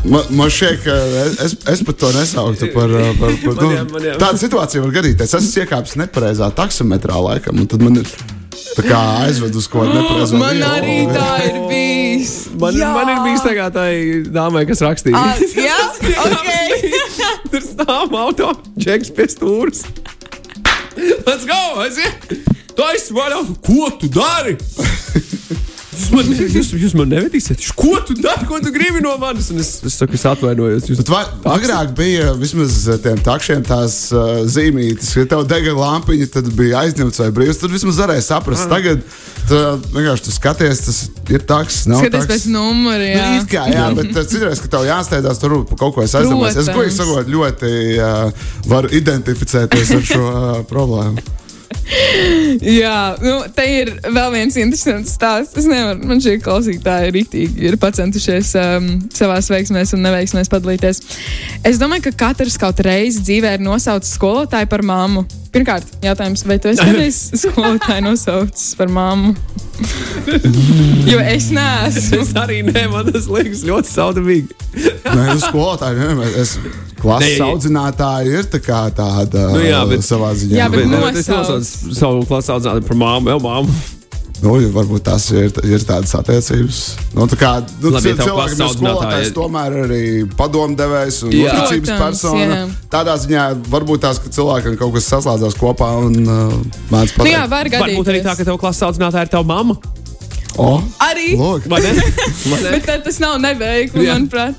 Man, 0.08 0.22
man 0.38 0.50
šķiet, 0.52 0.80
ka 0.84 0.94
es, 1.44 1.54
es 1.72 1.80
pat 1.86 1.98
to 2.00 2.10
nesauktu 2.14 2.68
par, 2.74 2.92
uh, 2.94 3.08
par, 3.18 3.32
par 3.42 3.56
Man 3.58 3.74
jā, 3.74 3.84
nu, 3.84 3.92
man 3.96 4.04
jā. 4.06 4.16
tādu 4.20 4.40
situāciju. 4.44 4.82
Var 4.86 4.92
gadīties. 5.00 5.28
Es 5.32 5.36
esmu 5.40 5.64
iekāpis 5.64 5.96
nepareizā 6.00 6.48
taksometrā 6.56 7.18
laikam, 7.24 7.58
un 7.58 7.66
tad 7.70 7.82
man 7.84 7.98
ir 8.00 8.10
tā 8.78 8.84
kā 8.86 9.00
aizved 9.26 9.56
uz 9.58 9.66
kaut 9.70 9.88
kādu 9.88 9.98
nepareizo 9.98 10.38
Man 10.38 10.54
vietu. 10.54 10.68
arī 10.70 10.96
tā 11.10 11.30
ir 11.48 11.58
bijis. 11.70 12.34
Man, 12.58 12.78
Jā. 12.78 12.92
man 12.94 13.10
ir 13.14 13.20
bijis 13.26 13.42
tā 13.46 13.54
kā 13.58 13.66
tai 13.74 13.90
dāmai, 14.34 14.64
kas 14.70 14.82
rakstīja. 14.86 15.18
Ah, 15.18 15.42
jā, 15.68 15.80
ok. 16.26 16.48
Tur 17.52 17.66
stāv 17.66 18.14
auto, 18.22 18.52
čeks 18.82 19.10
pie 19.14 19.26
stūres. 19.34 19.84
Let's 21.26 21.44
go! 21.46 21.58
Aiziet! 21.82 22.30
Tu 22.78 22.86
esi 22.94 23.14
vaļā! 23.14 23.42
Ko 23.66 23.90
tu 23.98 24.10
dari? 24.14 24.56
Jūs 25.98 26.10
man, 26.14 26.28
jūs, 26.38 26.68
jūs 26.78 26.92
man 26.98 27.08
nevedīsiet. 27.10 27.62
Ko 27.76 27.96
tu 28.06 28.14
dari? 28.14 28.46
Ko 28.48 28.60
tu 28.62 28.70
gribi 28.74 29.00
no 29.04 29.16
manis? 29.18 29.48
Un 29.52 29.58
es, 29.62 29.72
es 29.84 29.96
saku, 29.98 30.14
es 30.14 30.22
atvainojos. 30.30 30.86
Jūs 30.92 31.00
Bet 31.02 31.10
vai, 31.10 31.22
agrāk 31.56 31.90
bija 31.98 32.30
vismaz 32.38 32.76
tiem 33.02 33.18
takšiem 33.26 33.64
tās 33.66 33.96
uh, 34.14 34.44
zīmītes, 34.48 35.10
ka 35.18 35.24
tev 35.34 35.42
dega 35.50 35.74
lampiņa, 35.76 36.28
tad 36.38 36.50
bija 36.58 36.84
aizņemts 36.84 37.18
vai 37.24 37.28
brīvs. 37.40 37.58
Tad 37.62 37.74
vismaz 37.74 37.98
varēja 38.04 38.24
saprast. 38.28 38.68
Tagad 38.70 39.02
tā, 39.50 39.62
vienkārši 39.96 40.26
tu 40.28 40.34
skaties, 40.36 40.84
tas 40.86 41.00
ir 41.34 41.44
taks, 41.50 41.80
nav 41.90 42.04
Skaties 42.04 42.24
taks. 42.24 42.30
pēc 42.34 42.46
numura, 42.54 42.98
Nu, 42.98 43.10
jā. 43.10 43.26
it 43.40 43.50
kā, 43.50 43.64
jā, 43.72 43.88
bet 43.98 44.12
tas 44.16 44.30
citreiz, 44.30 44.62
ka 44.62 44.70
tev 44.76 44.86
jāsteidzās 44.88 45.42
tur 45.42 45.58
par 45.68 45.78
kaut 45.82 45.96
ko 45.98 46.04
es 46.06 46.14
aizdomājos. 46.18 46.60
Es 46.62 46.70
godīgi 46.70 46.94
sakot, 46.96 47.28
ļoti 47.34 47.72
uh, 47.98 48.46
varu 48.70 48.92
identificēties 49.00 49.92
ar 49.98 50.06
šo 50.12 50.22
uh, 50.28 50.46
problēmu. 50.70 51.26
Jā, 52.80 53.16
nu, 53.22 53.34
te 53.54 53.64
ir 53.80 53.90
vēl 54.04 54.32
viens 54.34 54.56
interesants 54.60 55.14
stāsts. 55.16 55.56
Es 55.60 55.68
nevaru, 55.68 56.00
man 56.08 56.22
šī 56.22 56.36
klausītāja 56.44 57.12
ritīgi 57.14 57.68
ir 57.70 57.78
pacentušies 57.80 58.52
um, 58.60 58.88
savā 59.14 59.38
veiksmēs 59.54 59.94
un 59.96 60.04
neveiksmēs 60.06 60.52
padalīties. 60.52 61.02
Es 61.68 61.80
domāju, 61.80 62.08
ka 62.08 62.16
katrs 62.26 62.58
kaut 62.60 62.82
reizi 62.84 63.24
dzīvē 63.24 63.56
ir 63.58 63.64
nosaucis 63.64 64.16
skolotāju 64.18 64.70
par 64.70 64.84
māmu. 64.86 65.24
Pirmkārt, 65.54 65.88
jautājums, 66.04 66.44
vai 66.48 66.58
tu 66.60 66.72
esi 66.72 66.84
kādreiz 66.88 67.22
skolotāju 67.44 68.04
nosaucis 68.10 68.74
par 68.78 68.92
māmu? 68.92 69.34
jo 71.12 71.20
es 71.22 71.48
neesmu. 71.54 72.22
Es 72.24 72.34
arī 72.38 72.60
nē, 72.66 72.88
man 72.92 73.08
tas 73.12 73.30
liekas 73.30 73.64
ļoti 73.68 73.92
saudabīgi. 73.94 74.60
Nē, 75.06 75.24
nu, 75.30 75.40
skolotāji, 75.42 76.12
nē, 76.18 76.30
es 76.42 76.58
klases 77.02 77.38
Nē. 77.38 77.50
audzinātāji 77.50 78.32
ir 78.38 78.48
tā 78.52 78.60
tāda 78.94 79.44
Nu 79.52 79.60
jā, 79.62 79.82
bet- 79.88 80.00
savā 80.06 80.32
ziņā. 80.34 80.56
Jā, 80.62 80.70
bet 80.70 80.80
Bet, 80.80 80.88
nu- 80.90 81.04
bet 81.04 81.16
es 81.16 81.28
nosauc. 81.28 81.62
nosaucu 81.62 81.94
savu 81.94 82.26
klases 82.26 82.50
audzinātāju 82.56 82.86
par 82.88 82.96
māmu, 82.96 83.28
jau 83.34 83.40
māmu. 83.40 83.78
Nu, 84.40 84.52
varbūt 84.70 85.02
tās 85.02 85.24
ir, 85.34 85.48
ir 85.66 85.80
tādas 85.82 86.12
attiecības. 86.14 86.76
Nu, 87.12 87.24
tā 87.26 87.34
kā 87.40 87.48
nu, 87.82 87.90
Labi, 87.90 88.12
cilvēkam 88.14 88.60
ir 88.62 88.68
skolotājs, 88.76 89.32
tomēr 89.34 89.74
arī 89.82 90.02
padomdevējs 90.38 91.22
un 91.26 91.32
uzticības 91.34 91.98
persona. 91.98 92.46
jā. 92.46 92.68
Tādā 92.88 93.16
ziņā 93.18 93.46
varbūt 93.66 93.98
tās, 94.06 94.20
ka 94.22 94.30
cilvēkam 94.30 94.78
kaut 94.78 94.94
kas 94.94 95.10
saslēdzās 95.10 95.58
kopā 95.58 95.90
un 96.06 96.14
uh, 96.22 96.54
mācās 96.88 97.18
Nu, 97.18 97.24
jā, 97.26 97.42
pateikt. 97.42 97.50
var 97.50 97.64
gadīties. 97.64 97.82
Varbūt 97.98 98.12
arī 98.14 98.22
tā, 98.22 98.36
ka 98.38 98.44
tev 98.44 98.58
klases 98.62 98.82
audzinātāja 98.86 99.26
ir 99.26 99.32
tava 99.34 99.42
mamma. 99.44 99.74
O, 100.58 100.82
Arī. 101.06 101.32
lūk. 101.38 101.68
Vai 101.70 101.78
ne? 101.84 101.92
Vai 102.50 102.60
ne? 102.64 102.70
Bet 102.82 103.04
tas 103.06 103.18
nav 103.22 103.36
neveikli, 103.42 104.08
manuprāt. 104.10 104.58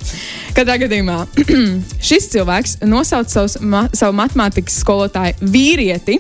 Katrā 0.56 0.78
gadījumā 0.82 1.22
šis 2.10 2.30
cilvēks 2.34 2.78
nosauca 2.88 3.30
savus, 3.36 3.58
ma 3.62 3.86
savu 3.94 4.16
matemātikas 4.20 4.80
skolotāju 4.84 5.50
vīrieti. 5.54 6.20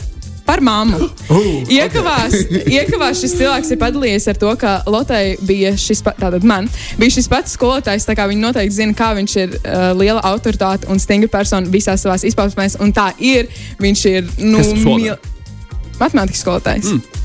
Par 0.49 0.63
mammu. 0.65 0.97
Uh, 1.29 1.61
Iekavās, 1.69 2.33
iekavās 2.65 3.19
šis 3.21 3.35
cilvēks 3.37 3.69
ir 3.75 3.77
padalījies 3.83 4.23
ar 4.31 4.37
to, 4.41 4.49
ka 4.57 4.71
Lotai 4.89 5.35
bija 5.45 5.75
šis 5.77 5.99
pats, 6.01 6.17
tātad 6.23 6.41
man, 6.49 6.65
bija 6.97 7.13
šis 7.19 7.27
pats 7.29 7.53
skolotājs. 7.53 8.07
tā 8.09 8.15
kā 8.17 8.25
Viņi 8.31 8.41
noteikti 8.47 8.73
zina, 8.79 8.95
kā 8.97 9.11
viņš 9.13 9.35
ir 9.43 9.53
uh, 9.59 9.91
liela 9.93 10.23
autoritāte 10.25 10.89
un 10.89 10.97
stingra 10.99 11.29
persona 11.37 11.69
visās 11.69 12.01
savās 12.01 12.25
izpausmēs. 12.25 12.79
Un 12.81 12.89
tā 12.97 13.11
ir. 13.21 13.45
Viņš 13.77 14.05
ir 14.09 14.25
nu, 14.41 14.63
mil- 14.89 15.21
matemātikas 16.01 16.41
skolotājs. 16.41 16.95
Mm. 16.95 17.18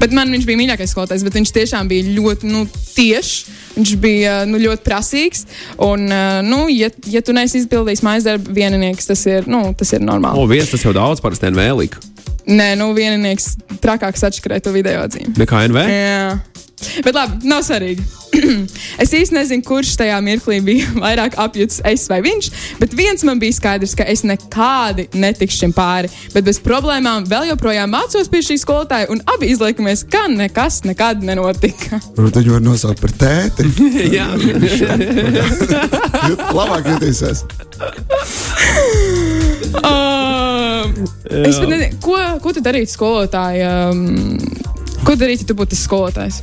Bet 0.00 0.14
man 0.16 0.32
viņš 0.34 0.46
bija 0.48 0.60
mīļākais 0.62 0.92
skolotājs, 0.94 1.24
bet 1.26 1.38
viņš 1.38 1.52
tiešām 1.56 1.90
bija 1.90 2.08
ļoti 2.16 2.50
nu, 2.50 2.64
tiešs. 2.96 3.36
Viņš 3.76 3.94
bija 4.00 4.36
nu, 4.48 4.60
ļoti 4.62 4.86
prasīgs. 4.86 5.44
Un, 5.84 6.06
uh, 6.08 6.40
nu, 6.46 6.64
ja, 6.72 6.88
ja 7.12 7.20
tu 7.24 7.36
neesi 7.36 7.60
izpildījis 7.60 8.04
mājas 8.06 8.28
darbu, 8.28 8.54
vieninieks 8.56 9.10
tas 9.10 9.26
ir, 9.28 9.48
nu, 9.50 9.66
tas 9.76 9.92
ir 9.92 10.04
normāli. 10.04 10.40
O, 10.40 10.48
viens 10.48 10.72
tas 10.72 10.84
jau 10.86 10.94
daudz 10.96 11.20
parasti 11.24 11.50
NV 11.52 11.66
lika. 11.82 12.00
Nē, 12.46 12.74
nu, 12.78 12.92
vieninieks 12.94 13.56
trakāks 13.82 14.22
atšķirē 14.28 14.60
to 14.62 14.74
video 14.74 15.02
atzīmi. 15.02 15.34
Nekā 15.40 15.64
NV? 15.66 15.82
Jā. 15.90 16.28
Bet 17.02 17.16
labi, 17.16 17.40
nav 17.48 17.62
svarīgi. 17.64 18.04
es 19.02 19.12
īsti 19.16 19.34
nezinu, 19.34 19.64
kurš 19.66 19.94
tajā 19.98 20.16
mirklī 20.22 20.58
bija 20.64 20.90
vairāk 21.04 21.34
apjūts, 21.40 21.80
es 21.88 22.04
vai 22.12 22.20
viņš. 22.24 22.50
Bet 22.78 22.94
viens 22.94 23.24
man 23.26 23.40
bija 23.42 23.56
skaidrs, 23.56 23.96
ka 23.98 24.06
es 24.06 24.22
nekādi 24.28 25.08
netikšu 25.16 25.64
šim 25.64 25.74
pāri. 25.76 26.10
Bet 26.34 26.46
bez 26.46 26.60
problēmām 26.62 27.26
vēl 27.30 27.50
joprojām 27.50 27.90
mācos 27.96 28.30
pie 28.30 28.44
šī 28.46 28.58
skolotāja, 28.62 29.10
un 29.10 29.24
abi 29.34 29.50
izliekamies, 29.54 30.04
ka 30.12 30.26
nekas 30.30 30.82
nekad 30.86 31.24
nenotika. 31.26 31.98
Varbūt 32.16 32.42
viņu 32.42 32.56
var 32.58 32.66
nosaukt 32.68 33.02
par 33.02 33.16
tēti. 33.24 33.66
Jā, 34.16 34.30
Labāk 36.54 36.92
jutīsies. 36.92 37.46
Uh, 39.76 40.45
es 40.84 41.58
pat 41.60 41.68
nezinu, 41.68 42.00
ko, 42.02 42.16
ko 42.42 42.52
tu 42.56 42.60
darītu 42.64 42.92
skolotāja. 42.92 43.72
Um, 43.90 44.38
ko 45.06 45.14
darīt, 45.18 45.42
ja 45.44 45.50
tu 45.50 45.54
būtu 45.58 45.78
skolotājs? 45.78 46.42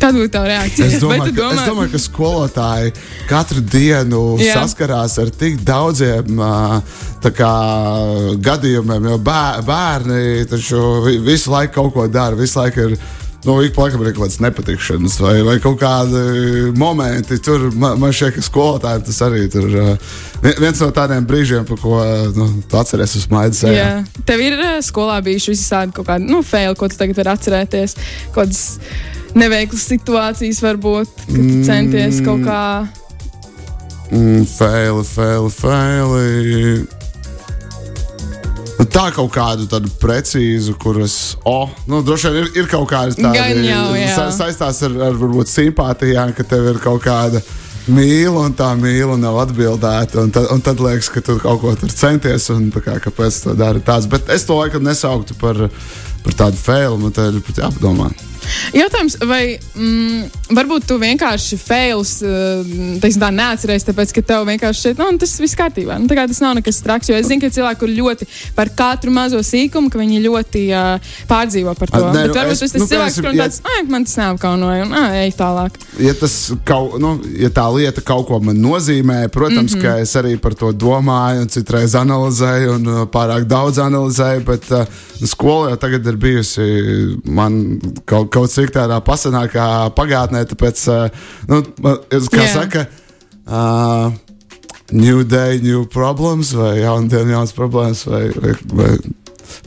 Kāda 0.00 0.16
būtu 0.16 0.30
tā 0.32 0.42
reakcija? 0.48 0.86
Es 0.86 1.02
domāju, 1.02 1.20
Vai 1.20 1.28
tu 1.28 1.34
ka, 1.36 1.48
es 1.52 1.66
domāju, 1.68 1.90
ka 1.92 1.98
skolotāji 2.00 2.92
katru 3.28 3.60
dienu 3.60 4.22
Jā. 4.40 4.54
saskarās 4.62 5.18
ar 5.20 5.28
tik 5.42 5.58
daudziem 5.68 6.40
kā, 7.36 7.50
gadījumiem, 8.40 9.08
jo 9.10 9.18
bē- 9.18 9.60
bērni 9.66 10.46
taču 10.48 10.80
vi- 11.04 11.18
visu 11.18 11.50
laiku 11.52 11.74
kaut 11.74 11.92
ko 11.94 12.06
dara. 12.08 12.36
Visu 12.36 12.58
laiku 12.62 12.88
ir 12.88 12.96
nu, 13.44 13.56
ik 13.64 13.76
laikam 13.78 14.02
ir 14.02 14.10
kaut 14.12 14.26
kādas 14.26 14.40
nepatikšanas 14.44 15.16
vai, 15.22 15.34
vai 15.46 15.56
kaut 15.62 15.78
kādi 15.80 16.72
momenti. 16.78 17.38
Tur 17.42 17.70
man, 17.72 17.98
man 18.02 18.12
šķiet, 18.14 18.36
ka 18.36 18.44
skolotājiem 18.44 19.06
tas 19.06 19.20
arī 19.26 19.46
ir 19.48 20.58
viens 20.60 20.82
no 20.82 20.90
tādiem 20.96 21.26
brīžiem, 21.28 21.64
par 21.68 21.80
ko 21.80 22.00
nu, 22.36 22.50
tu 22.68 22.80
atceries 22.80 23.16
uz 23.20 23.26
maigas. 23.32 23.62
Jā. 23.64 23.90
Tev 24.28 24.44
ir 24.44 24.60
skolā 24.84 25.20
bijuši 25.24 25.54
visādi 25.54 25.96
kaut 25.96 26.10
kādi 26.10 26.28
nu, 26.28 26.44
faili, 26.46 26.76
ko 26.76 26.90
tu 26.90 27.00
tagad 27.00 27.20
vari 27.22 27.34
atcerēties. 27.34 27.96
Kādas 28.36 28.62
neveiklas 29.36 29.88
situācijas 29.88 30.62
varbūt, 30.64 31.26
kad 31.26 31.36
tu 31.40 31.60
centies 31.68 32.22
kaut 32.26 32.46
kā. 32.46 32.62
Mm, 34.10 34.46
faili, 34.50 35.04
faili, 35.06 35.52
faili. 35.54 36.99
Nu, 38.80 38.86
Tā 38.88 39.10
kaut 39.12 39.28
kādu 39.34 39.66
tādu 39.68 39.90
precīzu, 40.00 40.72
kuras, 40.80 41.14
oh, 41.44 41.68
nu, 41.84 41.98
droši 42.00 42.30
vien 42.32 42.46
ir, 42.46 42.46
ir 42.62 42.68
kaut 42.70 42.86
kāda 42.88 43.12
tāda 43.12 43.42
sa 44.14 44.30
saistās 44.32 44.80
ar, 44.86 44.94
ar 45.10 45.18
varbūt 45.20 45.52
simpātijām, 45.52 46.32
ka 46.32 46.46
tev 46.48 46.70
ir 46.70 46.80
kaut 46.80 47.02
kāda 47.04 47.42
mīla 47.92 48.46
un 48.46 48.56
tā 48.56 48.70
mīla 48.80 49.18
nav 49.20 49.36
atbildēta. 49.42 50.24
Un 50.24 50.32
tad, 50.32 50.48
un 50.54 50.64
tad 50.64 50.80
liekas, 50.80 51.12
ka 51.12 51.20
tu 51.24 51.36
kaut 51.42 51.60
ko 51.60 51.74
tur 51.76 51.92
centies 51.92 52.48
un 52.54 52.70
tā 52.72 52.80
kā, 52.86 52.96
kāpēc 53.04 53.42
tu 53.44 53.56
dari 53.60 53.84
tāds. 53.84 54.08
Bet 54.08 54.32
es 54.32 54.48
to 54.48 54.56
laikam 54.56 54.88
nesauktu 54.88 55.36
par, 55.44 55.60
par 56.24 56.40
tādu 56.40 56.64
failu, 56.64 56.96
man 57.04 57.12
te 57.12 57.28
ir 57.28 57.40
pat 57.44 57.64
jāpadomā. 57.66 58.08
Jautājums, 58.74 59.16
vai 59.26 59.58
mm, 59.58 60.54
varbūt 60.56 60.86
tu 60.90 60.98
vienkārši 61.00 61.58
fails, 61.60 62.16
uh, 62.24 62.64
teiksim, 63.02 63.22
tā 63.22 63.30
neatceries, 63.34 63.86
tāpēc, 63.88 64.14
ka 64.16 64.24
tev 64.32 64.46
vienkārši 64.48 64.86
šeit, 64.88 65.00
nu, 65.00 65.10
tas 65.20 65.34
viss 65.42 65.58
kārtībā. 65.58 65.98
Nu, 66.00 66.10
tas 66.10 66.42
nav 66.42 66.56
nekas 66.58 66.80
traks, 66.84 67.10
jo 67.10 67.18
es 67.18 67.28
zinu, 67.30 67.42
ka 67.42 67.50
ir 67.50 67.56
cilvēki, 67.56 67.80
kur 67.82 67.92
ļoti 67.94 68.28
par 68.56 68.70
katru 68.76 69.14
mazo 69.14 69.40
sīkumu, 69.44 69.90
ka 69.92 70.00
viņi 70.00 70.22
ļoti 70.26 70.64
uh, 70.74 71.12
pārdzīvo 71.30 71.74
par 71.78 71.92
to. 71.92 72.02
A, 72.02 72.12
nē, 72.14 72.26
Bet 72.26 72.34
nu, 72.34 72.38
varbūt 72.40 72.56
es- 72.56 72.64
tas 72.64 72.74
ir 72.74 72.84
nu, 72.84 72.90
cilvēks, 72.94 73.20
kuram 73.20 73.36
ja- 73.38 73.48
tāds, 73.48 73.60
ai, 73.74 73.82
man 73.90 74.06
tas 74.08 74.16
neapkaunoja, 74.20 74.86
un 74.86 74.96
ai, 75.00 75.10
ej 75.26 75.34
tālāk. 75.38 75.78
ja, 75.98 76.14
tas 76.14 76.36
kaut, 76.64 76.98
nu, 77.02 77.16
ja 77.38 77.50
tā 77.50 77.66
lieta 77.74 78.04
kaut 78.06 78.26
ko 78.28 78.40
man 78.40 78.56
nozīmē, 78.62 79.28
protams, 79.28 79.74
mm 79.74 79.78
-hmm. 79.78 79.82
ka 79.82 79.98
es 79.98 80.14
arī 80.16 80.36
par 80.38 80.54
to 80.54 80.72
domāju, 80.72 81.42
un 81.42 81.48
citreiz 81.48 81.94
analizēju, 81.94 82.74
un 82.74 82.86
uh, 82.86 83.06
pārāk 83.06 83.44
daudz 83.44 83.78
analizēju. 83.78 84.44
Bet 84.44 84.70
uh, 84.70 84.84
skola 85.26 85.70
jau 85.70 85.76
tagad 85.76 86.06
ir 86.06 86.16
bijusi 86.16 87.18
man 87.24 87.80
kaut, 88.04 88.30
kaut 88.30 88.39
cik 88.48 88.72
tādā 88.74 89.00
pasenākā 89.04 89.68
pagātnē, 89.96 90.44
tāpēc, 90.48 90.82
uh, 90.88 91.30
nu, 91.50 91.62
kā 92.08 92.44
yeah. 92.44 92.52
saka, 92.54 92.86
uh, 93.46 94.10
new 94.92 95.24
day, 95.24 95.60
new 95.62 95.84
problems, 95.90 96.54
vai 96.56 96.78
jauna 96.80 97.10
diena, 97.10 97.36
jaunas 97.36 97.56
problēmas, 97.56 98.06
vai, 98.08 98.28
vai, 98.40 98.54
vai 98.72 98.92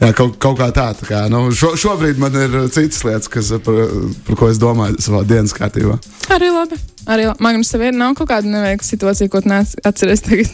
Jā, 0.00 0.10
kaut, 0.16 0.38
kaut 0.42 0.56
kā 0.58 0.70
tā. 0.74 0.88
tā 0.98 1.06
kā, 1.06 1.20
nu, 1.30 1.46
šo, 1.54 1.74
šobrīd 1.78 2.18
man 2.18 2.34
ir 2.38 2.56
citas 2.74 3.02
lietas, 3.06 3.28
kas, 3.30 3.52
par, 3.64 3.76
par 4.26 4.38
ko 4.40 4.48
es 4.50 4.58
domāju 4.58 4.98
savā 5.04 5.22
dienas 5.28 5.54
kārtībā. 5.54 5.98
Arī 6.34 6.50
labi. 6.50 6.80
Arī. 7.10 7.28
Magnus, 7.44 7.70
tev 7.72 7.84
ir 7.84 7.96
nav 7.96 8.16
kaut 8.18 8.30
kāda 8.32 8.48
neveikla 8.48 8.86
situācija, 8.86 9.30
ko 9.30 9.42
tu 9.44 9.52
neatceries 9.52 10.24
tagad. 10.24 10.50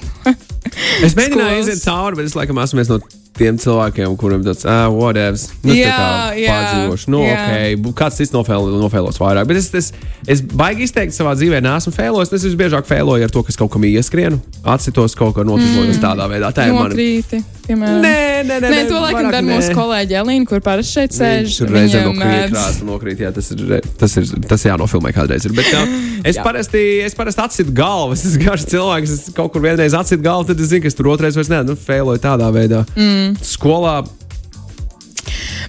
Es 1.07 1.17
mēģināju 1.17 1.63
iziet 1.63 1.85
cauri, 1.87 2.19
bet 2.19 2.29
es 2.29 2.37
laikam 2.37 2.59
esmu 2.61 2.83
viens 2.83 2.91
no 2.93 2.99
tiem 3.41 3.59
cilvēkiem, 3.61 4.15
kuriem 4.21 4.45
tāds 4.47 4.67
ah, 4.69 4.87
whatever. 4.93 5.39
Nu, 5.65 5.75
Jā, 5.77 5.95
tā 5.97 6.39
jā, 6.41 6.53
pārdzīvošu. 6.55 7.13
Nu, 7.15 7.23
jā. 7.27 7.37
okay, 7.37 7.77
bu- 7.81 7.95
kāds 7.97 8.21
cits 8.21 8.35
nofēlo, 8.35 8.71
nofēlos 8.83 9.21
vairāk. 9.21 9.49
Bet 9.51 9.61
es, 9.63 9.71
es, 9.81 9.91
es 10.37 10.45
baigi 10.45 10.85
izteikti 10.89 11.17
savā 11.17 11.33
dzīvē 11.39 11.63
neesmu 11.65 11.95
fēlojis. 11.97 12.35
Es 12.37 12.47
visbiežāk 12.51 12.89
fēloju 12.89 13.27
ar 13.29 13.33
to, 13.35 13.45
kas 13.49 13.59
kaut 13.61 13.73
kam 13.75 13.87
ieskrienu, 13.89 14.41
atsitos 14.65 15.17
kaut 15.19 15.35
kā 15.39 15.47
notiklojos 15.49 15.97
mm. 15.97 16.05
tādā 16.05 16.29
veidā. 16.31 16.53
Tā 16.57 16.69
ir. 16.71 16.77
Nokrīti. 16.77 17.43
Piemēram. 17.71 18.01
Nē, 18.03 18.15
nē, 18.49 18.55
nē, 18.65 18.69
Nē, 18.73 18.79
to 18.89 18.99
laikam 18.99 19.29
dara 19.31 19.45
nē. 19.47 19.55
mūsu 19.55 19.75
kolēģi 19.77 20.17
Elīna, 20.19 20.47
kur 20.49 20.63
parasti 20.65 20.97
šeit 20.97 21.13
sēž. 21.15 21.53
Tur 21.61 21.69
reizē 21.71 22.01
no 22.03 22.15
mēdz- 22.19 22.51
krāsa 22.51 22.87
nokrīt. 22.89 23.21
Jā, 23.23 23.31
tas 23.37 23.51
ir, 23.55 23.61
tas 24.01 24.17
ir, 24.19 24.27
tas 24.51 24.65
ir 24.65 24.73
jānofilmē 24.73 25.13
kādreiz. 25.15 25.47
Ir. 25.47 25.55
Bet, 25.55 25.69
jā, 25.71 25.85
es, 26.25 26.35
Jā. 26.41 26.43
parasti, 26.43 26.83
es 27.07 27.15
parasti 27.15 27.45
atsitu 27.45 27.75
galvu. 27.77 28.17
Es 28.19 28.25
esmu 28.27 28.43
garš 28.49 28.65
cilvēks. 28.73 29.13
Es 29.15 29.31
kaut 29.37 29.53
kur 29.55 29.63
vienreiz 29.63 29.95
atsitu 29.95 30.25
galvu, 30.25 30.49
tad 30.51 30.65
es 30.65 30.73
zinu, 30.73 30.83
ka 30.83 30.91
es 30.91 30.99
tur 30.99 31.13
otrais 31.15 31.39
vairs 31.39 31.53
ne, 31.53 31.61
nu, 31.71 31.79
fēloju 31.79 32.25
tādā 32.25 32.51
veidā. 32.57 32.83
Mm. 32.99 33.30
Skolā 33.45 34.01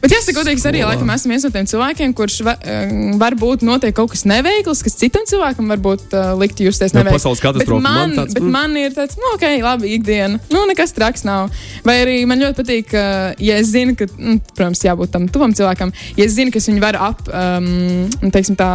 Bet 0.01 0.15
jāsaka, 0.15 0.39
godīgi, 0.39 0.63
arī 0.65 0.79
laikam 0.81 1.09
esmu 1.13 1.29
viens 1.29 1.43
no 1.45 1.51
tiem 1.53 1.67
cilvēkiem, 1.69 2.13
kurš 2.17 2.39
va, 2.47 2.55
um, 2.57 3.11
varbūt 3.21 3.61
notiek 3.67 3.93
kaut 3.93 4.09
kas 4.15 4.23
neveikls, 4.29 4.81
kas 4.85 4.97
citam 4.97 5.27
cilvēkam 5.29 5.69
varbūt 5.69 6.15
uh, 6.17 6.31
likt 6.39 6.61
justies 6.63 6.95
Nu, 6.95 7.01
neveikli. 7.01 7.19
pasaules 7.19 7.43
katastrofa. 7.43 7.77
Bet 7.77 7.85
man, 7.85 7.99
Man 8.01 8.15
tāds, 8.17 8.33
bet 8.33 8.43
mm. 8.43 8.55
man 8.55 8.73
ir 8.81 8.95
tāds, 8.97 9.19
nu, 9.21 9.35
ok, 9.35 9.45
labi, 9.61 9.93
ikdiena. 9.99 10.41
Nu, 10.49 10.63
nekas 10.69 10.95
traks 10.97 11.25
nav. 11.27 11.53
Vai 11.85 11.99
arī 12.01 12.17
man 12.29 12.41
ļoti 12.41 12.57
patīk, 12.63 12.89
ka, 12.95 13.05
ja 13.45 13.59
es 13.61 13.69
zinu, 13.75 13.93
ka, 13.99 14.09
nu, 14.17 14.39
protams, 14.55 14.81
jābūt 14.87 15.13
tam 15.13 15.29
tuvam 15.29 15.53
cilvēkam, 15.57 15.93
ja 16.17 16.25
es 16.25 16.33
zinu, 16.33 16.53
ka 16.53 16.57
es 16.57 16.69
viņu 16.71 16.81
varu 16.81 17.05
ap, 17.11 17.21
um, 17.29 18.31
teiksim 18.33 18.57
tā, 18.57 18.73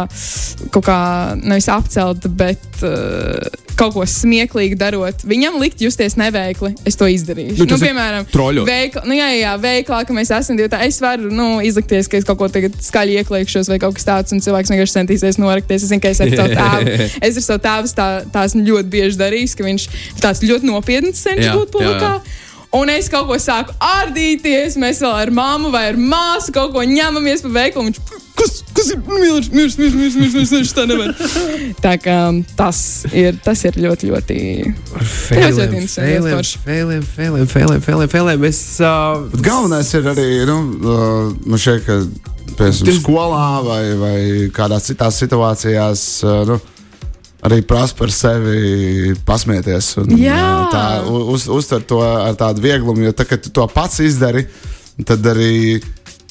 kaut 0.71 0.87
kā 0.87 0.99
nevis 1.43 1.67
apcelt, 1.75 2.31
bet 2.39 2.87
uh, 2.87 3.66
kaut 3.77 3.93
ko 3.93 4.05
smieklīgi 4.09 4.77
darot, 4.79 5.21
viņam 5.27 5.59
likt 5.61 5.81
justies 5.83 6.17
neveikli, 6.19 6.73
es 6.87 6.97
to 6.97 7.07
izdarīšu. 7.11 7.59
Nu, 7.61 7.67
ir 7.67 7.83
piemēram, 7.83 8.25
troļot. 8.33 8.67
veikla, 8.67 9.03
nu, 9.09 9.17
jā, 9.17 9.27
jā, 9.37 9.53
veiklā, 9.61 10.01
ka 10.07 10.15
mēs 10.17 10.31
esam 10.33 10.57
divi. 10.57 10.69
Es 10.87 10.97
varu 11.03 11.29
nu, 11.33 11.47
izlikties, 11.65 12.09
ka 12.09 12.19
es 12.19 12.25
kaut 12.27 12.41
ko 12.41 12.49
skaļi 12.49 13.19
iekliekšos 13.21 13.69
vai 13.71 13.79
kaut 13.83 13.97
kas 13.97 14.07
tāds, 14.07 14.33
un 14.33 14.41
cilvēks 14.43 14.73
vienkārši 14.73 14.97
centīsies 14.97 15.39
norakties. 15.41 15.85
Es 15.85 15.93
zinu, 15.93 16.01
ka 16.03 16.13
es 16.13 16.23
ar 16.23 16.33
savu 16.33 16.57
tēvu, 16.57 16.97
es 17.29 17.39
ar 17.41 17.47
savu 17.51 17.63
tēvu 17.67 17.93
tā, 17.97 18.09
tā 18.33 18.47
esmu 18.49 18.65
ļoti 18.71 18.93
bieži 18.97 19.21
darījis, 19.21 19.55
ka 19.57 19.67
viņš 19.67 19.87
tāds 20.23 20.43
ļoti 20.47 20.71
nopietns 20.71 21.23
cenšas 21.27 21.51
Jā, 21.51 21.55
būt 21.57 21.73
publikā. 21.77 22.17
Un 22.75 22.89
es 22.91 23.07
kaut 23.11 23.29
ko 23.29 23.37
sāku 23.39 23.71
ardīties, 23.79 24.75
mēs 24.79 24.99
vēl 25.03 25.13
ar 25.23 25.31
māmu 25.33 25.71
vai 25.71 25.85
ar 25.93 25.99
māsu 25.99 26.51
kaut 26.55 26.73
ko 26.75 26.83
ņemamies 26.83 27.45
pa 27.45 27.51
veikalu. 27.61 27.85
un 27.85 27.93
Viņš, 27.93 28.25
kas, 28.37 28.57
kas 28.75 28.91
ir 28.91 28.99
mīlīgs, 29.07 29.49
mīlīgs, 29.53 29.77
mīlīgs, 29.79 30.35
mīlīgs, 30.35 30.73
tā 30.75 30.85
nevar. 30.89 31.13
Tā 31.85 31.95
kā 32.01 32.17
tas 32.59 32.81
ir, 33.13 33.39
tas 33.43 33.63
ir 33.69 33.79
ļoti, 33.85 34.11
ļoti. 34.11 34.39
ļoti 36.11 36.35
forši. 36.35 36.63
Fēlēm, 36.67 37.09
fēlēm, 37.15 37.49
fēlēm, 37.55 37.83
fēlēm, 37.87 38.13
fēlēm. 38.13 38.47
Es, 38.51 38.63
uh, 38.83 39.23
Bet 39.31 39.45
galvenais 39.47 39.93
ir 39.97 40.11
arī, 40.13 40.29
nu, 40.49 40.57
uh, 40.83 41.35
man 41.47 41.63
šķiet, 41.63 41.87
ka 41.87 41.99
piemēram 42.57 42.99
skolā 42.99 43.45
vai, 43.63 43.83
vai 44.01 44.17
kādās 44.55 44.91
citās 44.91 45.21
situācijās. 45.23 46.07
Uh, 46.25 46.43
nu, 46.51 46.59
Arī 47.45 47.61
prasa 47.61 47.93
par 47.93 48.09
sevi 48.11 49.13
pasmieties. 49.25 49.91
Un, 50.01 50.15
Jā. 50.17 50.41
tā, 50.73 50.85
uz, 51.05 51.45
uztver 51.53 51.83
to 51.85 51.99
ar 52.01 52.33
tādu 52.39 52.63
vieglumu, 52.65 53.03
jo 53.05 53.11
tā, 53.13 53.27
kad 53.29 53.43
tu 53.45 53.51
to 53.53 53.67
pats 53.69 53.99
izdari, 54.01 54.47
tad 55.05 55.21
arī, 55.29 55.77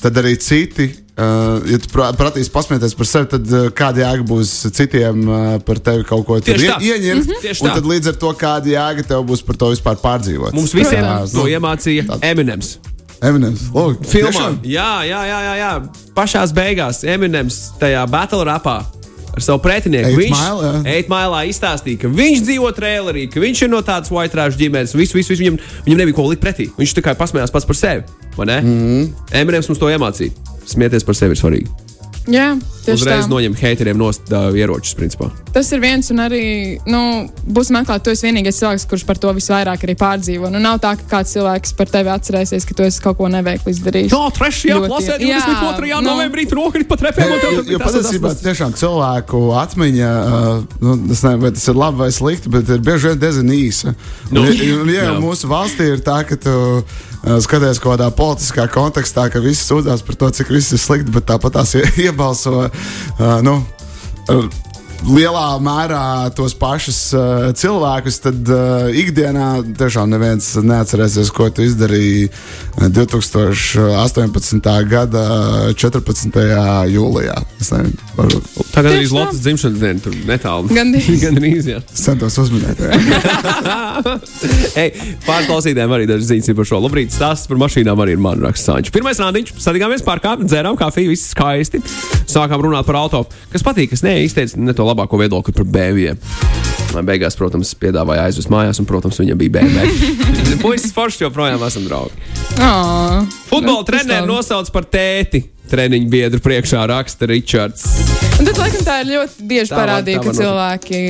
tad 0.02 0.18
arī 0.18 0.34
citi. 0.42 0.88
Uh, 1.16 1.62
ja 1.70 1.78
tu 1.80 1.88
pra- 1.94 2.10
prasīs 2.12 2.50
pasmieties 2.52 2.92
par 2.98 3.06
sevi, 3.08 3.28
tad 3.30 3.46
uh, 3.48 3.68
kāda 3.72 4.02
jēga 4.02 4.26
būs 4.28 4.50
citiem 4.76 5.22
uh, 5.24 5.44
par 5.64 5.78
tevi 5.80 6.04
kaut 6.04 6.26
ko 6.28 6.36
Tieši 6.44 6.66
ie, 6.66 6.72
tā. 6.74 6.76
ieņemt? 6.90 7.22
Mhm. 7.30 7.38
Tieši 7.46 7.62
Un 7.64 7.70
tā. 7.70 7.76
tad 7.78 7.86
līdz 7.88 8.10
ar 8.12 8.18
to 8.20 8.32
kāda 8.36 8.68
jēga 8.74 9.06
tev 9.08 9.22
būs 9.30 9.40
par 9.46 9.56
to 9.56 9.70
vispār 9.72 9.96
pārdzīvot. 10.02 10.52
mums 10.52 10.74
visiem 10.76 11.00
Protams. 11.06 11.32
to 11.32 11.46
iemācīja 11.48 12.18
Eminems. 12.20 12.74
Eminems. 13.24 13.62
Lūk, 13.72 14.04
Filmā. 14.04 14.50
Jā, 14.68 14.90
jā, 15.08 15.22
jā, 15.30 15.38
jā, 15.46 15.54
jā. 15.62 15.70
Pašās 16.18 16.52
beigās 16.52 17.00
Eminems 17.08 17.70
tajā 17.80 18.02
battle 18.12 18.44
rapā. 18.44 18.82
Ar 19.36 19.42
savu 19.44 19.60
pretinieku 19.60 20.08
Eight 20.08 20.18
viņš 20.18 20.32
Mile, 20.32 20.70
Mile 21.12 21.40
izstāstīja, 21.52 22.00
ka 22.00 22.08
viņš 22.08 22.44
dzīvo 22.46 22.70
trailerī, 22.76 23.26
ka 23.28 23.40
viņš 23.42 23.62
ir 23.66 23.68
no 23.68 23.82
tādas 23.84 24.10
white 24.10 24.32
trash 24.32 24.56
ģimenes. 24.56 24.94
Visu, 24.96 25.18
visu, 25.18 25.34
visu, 25.34 25.42
viņam, 25.44 25.58
viņam 25.84 25.98
nebija 26.00 26.16
ko 26.16 26.24
likt 26.30 26.42
pretī. 26.42 26.70
Viņš 26.78 26.94
tikai 26.96 27.14
pasmējās 27.20 27.52
pats 27.52 27.68
par 27.68 27.76
sevi. 27.76 28.02
Mm 28.36 28.44
Mhm. 28.44 28.76
-hmm. 28.86 29.12
Eminems 29.32 29.68
mums 29.68 29.78
to 29.78 29.86
iemācīja. 29.92 30.32
Smieties 30.66 31.04
par 31.04 31.14
sevi 31.14 31.32
ir 31.36 31.40
svarīgi. 31.40 31.68
Jā, 32.26 32.56
tieši 32.82 32.98
Uzreiz 32.98 33.26
tā. 33.26 33.30
noņem 33.30 33.54
haiteriem 33.60 33.98
nost 34.00 34.32
uh, 34.34 34.48
ieročus, 34.58 34.96
principā. 34.98 35.28
Tas 35.54 35.68
ir 35.72 35.80
viens, 35.80 36.08
un 36.10 36.20
arī, 36.24 36.42
nu, 36.90 37.00
būs 37.46 37.70
meklēt, 37.74 38.02
tu 38.02 38.10
esi 38.10 38.26
vienīgais 38.26 38.58
cilvēks, 38.58 38.86
kurš 38.90 39.04
par 39.06 39.20
to 39.22 39.30
visvairāk 39.36 39.84
arī 39.86 39.94
pārdzīvo. 39.98 40.50
Nu, 40.52 40.58
nav 40.62 40.80
tā, 40.82 40.96
ka 40.98 41.06
kāds 41.12 41.36
cilvēks 41.36 41.76
par 41.78 41.90
tevi 41.92 42.10
atcerēsies, 42.12 42.66
ka 42.66 42.76
tu 42.76 42.84
esi 42.86 43.02
kaut 43.04 43.20
ko 43.20 43.30
neveikli 43.30 43.76
izdarījis. 43.76 44.10
Jā, 44.10 44.22
3. 44.40 44.60
Ļoti. 44.72 44.90
klasē, 44.90 45.18
Jā, 45.22 45.40
22. 45.46 45.92
nu. 45.94 46.10
novembrī 46.10 46.48
tur 46.50 46.62
nokrīt 46.64 46.90
pa 46.90 46.98
trepēm. 47.00 47.30
un 47.30 47.46
Jo, 47.46 47.52
jo, 47.60 47.64
jo 47.76 47.82
patiesībā 47.84 48.34
tiešām 48.42 48.74
cilvēku 48.76 49.42
atmiņa, 49.62 50.12
uh, 50.26 50.78
nu, 50.82 50.98
es 51.14 51.22
nezinu, 51.22 51.42
vai 51.46 51.54
tas 51.54 51.66
ir 51.70 51.78
labi 51.78 52.02
vai 52.04 52.12
slikti, 52.14 52.52
bet 52.52 52.74
ir 52.74 52.82
bieži 52.86 53.12
vien 53.12 53.22
diezgan 53.22 53.54
īsa. 53.54 53.94
Nu, 54.34 54.42
un, 54.42 54.90
ja 54.92 55.12
jā. 55.12 55.18
mūsu 55.22 55.50
valstī 55.50 55.92
ir 55.94 56.02
tā, 56.04 56.20
ka 56.26 56.38
tu 56.42 56.56
skaties 57.42 57.80
kaut 57.82 57.96
kādā 57.96 58.10
politiskā 58.14 58.68
kontekstā, 58.70 59.26
ka 59.32 59.42
visi 59.42 59.64
sūdzās 59.66 60.04
par 60.06 60.18
to, 60.20 60.30
cik 60.38 60.52
viss 60.54 60.74
ir 60.76 60.82
slikti, 60.82 61.14
bet 61.14 61.26
tāpat 61.30 61.58
tās 61.58 61.74
ie- 61.78 61.86
iebalso. 62.06 62.68
Nu, 63.46 63.58
Lielā 65.04 65.58
mērā 65.62 66.30
tos 66.36 66.54
pašus 66.56 66.98
uh, 67.14 67.50
cilvēkus, 67.56 68.16
tad 68.24 68.48
uh, 68.48 68.88
ikdienā 68.96 69.48
tiešām 69.76 70.08
neviens 70.10 70.48
neatcerēsies, 70.56 71.30
ko 71.36 71.50
tu 71.52 71.66
izdarīji 71.66 72.30
uh, 72.30 72.88
2018. 72.88 74.70
gada 74.88 75.24
14. 75.76 76.40
jūlijā. 76.94 77.36
Es 77.60 77.70
nezinu, 77.74 78.08
varbūt 78.16 78.72
Tagad 78.76 78.92
arī 78.92 79.04
tā. 79.06 79.14
Lotus 79.16 79.42
dzimšanas 79.44 79.80
diena 79.80 80.02
tur 80.04 80.16
netālu. 80.28 80.72
Gandrīz. 80.76 81.20
Gandrīz, 81.26 81.68
jā. 81.70 81.82
centos 81.92 82.36
uzminēt. 82.42 82.80
jā. 82.80 82.90
Ei, 84.82 84.90
Pāris 85.26 85.48
klausītājiem 85.48 85.94
arī 85.96 86.08
dažas 86.08 86.28
ziņas 86.32 86.50
ir 86.52 86.58
par 86.58 86.68
šo. 86.68 86.80
Labrīt, 86.84 87.14
stāsts 87.14 87.48
par 87.50 87.60
mašīnām 87.62 88.02
arī 88.04 88.16
ir 88.16 88.22
man 88.22 88.42
raksts 88.44 88.68
Sančs. 88.68 88.92
Pirmais 88.94 89.20
rādiņš, 89.22 89.54
sadījāmies 89.62 90.04
parkā, 90.06 90.36
dzērām 90.42 90.76
kafiju, 90.80 91.12
viss 91.14 91.30
skaisti. 91.32 91.80
Sākām 92.28 92.64
runāt 92.66 92.88
par 92.88 92.98
auto, 93.00 93.22
kas 93.52 93.64
patīk, 93.64 93.92
kas 93.94 94.04
nē, 94.04 94.18
izteica 94.26 94.60
ne 94.60 94.74
to 94.76 94.85
labāko 94.86 95.18
viedokli 95.20 95.54
par 95.56 95.66
BMW. 95.68 96.14
Lai 96.94 97.02
beigās, 97.04 97.34
protams, 97.36 97.74
piedāvāja 97.76 98.28
aizvest 98.28 98.48
mājās, 98.52 98.78
un, 98.80 98.86
protams, 98.88 99.18
viņam 99.20 99.40
bija 99.40 99.58
BMW. 99.58 100.14
Puisis 100.64 100.94
foršs 100.96 101.20
joprojām 101.26 101.60
esam 101.66 101.84
draugi. 101.88 102.14
Ā, 102.56 102.70
Futbola 103.50 103.82
nu, 103.82 103.84
treneris 103.88 104.28
nosauc 104.30 104.70
par 104.72 104.86
tēti. 104.88 105.42
Treniņu 105.66 106.06
biedru 106.06 106.38
priekšā 106.38 106.84
raksta 106.86 107.26
Ričards. 107.26 107.82
Un 108.36 108.46
tad, 108.46 108.58
laikam, 108.60 108.82
tā 108.86 109.00
ir 109.02 109.08
ļoti 109.10 109.46
bieži 109.50 109.72
Tā 109.72 109.74
var- 109.74 109.80
parādīja, 109.82 110.20
tā 110.20 110.22
ka 110.22 110.30
var 110.30 110.36
cilvēki 110.38 111.00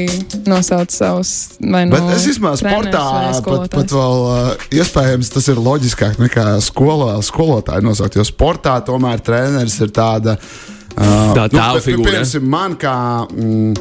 nosauc 0.48 0.94
savus 0.94 1.32
vai 1.60 1.82
nu 1.84 1.92
Bet 1.92 2.14
es 2.14 2.24
izmēru 2.32 2.60
sportā, 2.62 3.02
pat, 3.44 3.66
pat 3.74 3.92
vēl 3.98 4.22
uh, 4.30 4.64
iespējams 4.80 5.32
tas 5.34 5.50
ir 5.52 5.60
loģiskāk 5.60 6.16
nekā 6.22 6.46
skolā, 6.64 7.18
skolotāji 7.26 7.84
nosaukt. 7.84 8.16
Jo 8.16 8.24
sportā 8.24 8.78
tomēr 8.86 9.20
treneris 9.26 9.76
ir 9.84 9.92
tāda. 9.92 10.38
Uh, 10.96 11.32
Tā 11.36 11.46
tēva 11.52 11.76
pi- 11.76 11.84
pi- 11.84 11.92
figūra, 11.92 12.12
Piemēram, 12.22 12.50
man 12.56 12.76
kā. 12.80 12.98
Mm, 13.30 13.74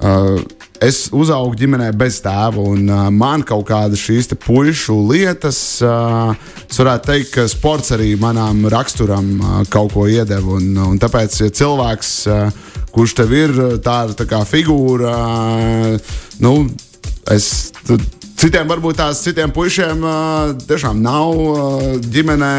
uh, 0.00 0.42
Es 0.82 1.04
uzaugu 1.14 1.54
ģimenē 1.54 1.92
bez 1.94 2.16
tēva, 2.24 2.58
un 2.58 2.88
uh, 2.90 3.04
man 3.14 3.44
kaut 3.46 3.68
kāda 3.68 3.94
šīs 3.94 4.32
pušu 4.42 4.96
lietas, 5.12 5.58
uh, 5.86 6.32
es 6.66 6.80
varētu 6.80 7.06
teikt, 7.06 7.28
ka 7.36 7.44
sports 7.46 7.92
arī 7.94 8.08
manām 8.18 8.64
raksturam 8.66 9.28
uh, 9.38 9.60
kaut 9.70 9.92
ko 9.94 10.08
iedeva. 10.10 10.56
Un, 10.58 10.72
un 10.82 10.98
tāpēc, 10.98 11.36
ja 11.44 11.52
cilvēks, 11.54 12.10
uh, 12.26 12.50
kurš 12.90 13.14
tev 13.20 13.30
ir 13.38 13.54
uh, 13.62 13.76
tāda 13.78 14.18
tā 14.18 14.26
kā 14.26 14.42
figūra, 14.42 15.14
uh, 15.14 16.18
nu, 16.42 16.56
es. 17.30 17.70
Tad, 17.86 18.02
Citiem 18.40 18.66
varbūt 18.66 18.98
tās 18.98 19.20
citiem 19.22 19.52
puišiem 19.54 20.02
uh, 20.02 20.54
tiešām 20.66 20.98
nav 21.04 21.36
uh, 21.36 21.84
ģimenē 22.02 22.54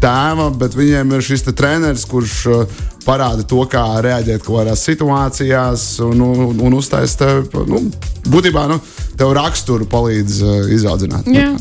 tēva, 0.00 0.48
bet 0.56 0.76
viņiem 0.78 1.12
ir 1.16 1.26
šis 1.26 1.44
te 1.46 1.52
treneris, 1.56 2.06
kurš 2.08 2.36
uh, 2.48 2.80
parāda 3.04 3.44
to, 3.48 3.60
kā 3.70 3.82
reaģēt 4.04 4.46
kaut 4.46 4.62
kādās 4.62 4.86
situācijās 4.86 5.84
un, 6.06 6.22
un, 6.24 6.62
un 6.64 6.78
uztaisīt 6.78 7.20
tev, 7.20 7.60
nu, 7.68 7.82
būtībā, 8.32 8.64
nu, 8.70 8.80
tev 9.18 9.34
raksturu 9.36 9.90
palīdz 9.90 10.40
uh, 10.46 10.58
izaudzināt. 10.78 11.28
Jā. 11.28 11.52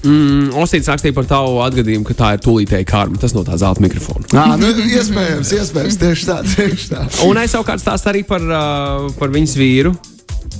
Mm, 0.00 0.54
Osīts 0.56 0.88
rakstīja 0.88 1.12
par 1.12 1.26
tavu 1.28 1.58
atgadījumu, 1.60 2.06
ka 2.08 2.16
tā 2.16 2.30
ir 2.36 2.44
tūlītēji 2.44 2.86
karma. 2.88 3.20
Tas 3.20 3.34
no 3.36 3.42
tā 3.44 3.58
zelta 3.60 3.82
mikrofona. 3.84 4.24
Nā, 4.32 4.46
nu, 4.60 4.70
iespējams, 4.86 5.50
iespējams, 5.58 5.98
tieši 6.00 6.28
tā, 6.30 6.38
tieši 6.54 6.88
tā. 6.94 7.02
Un 7.26 7.40
es 7.42 7.52
savukārt 7.52 7.82
stāstu 7.82 8.08
arī 8.12 8.24
par, 8.28 8.44
uh, 8.46 9.10
par 9.20 9.34
viņas 9.34 9.58
vīru. 9.60 9.92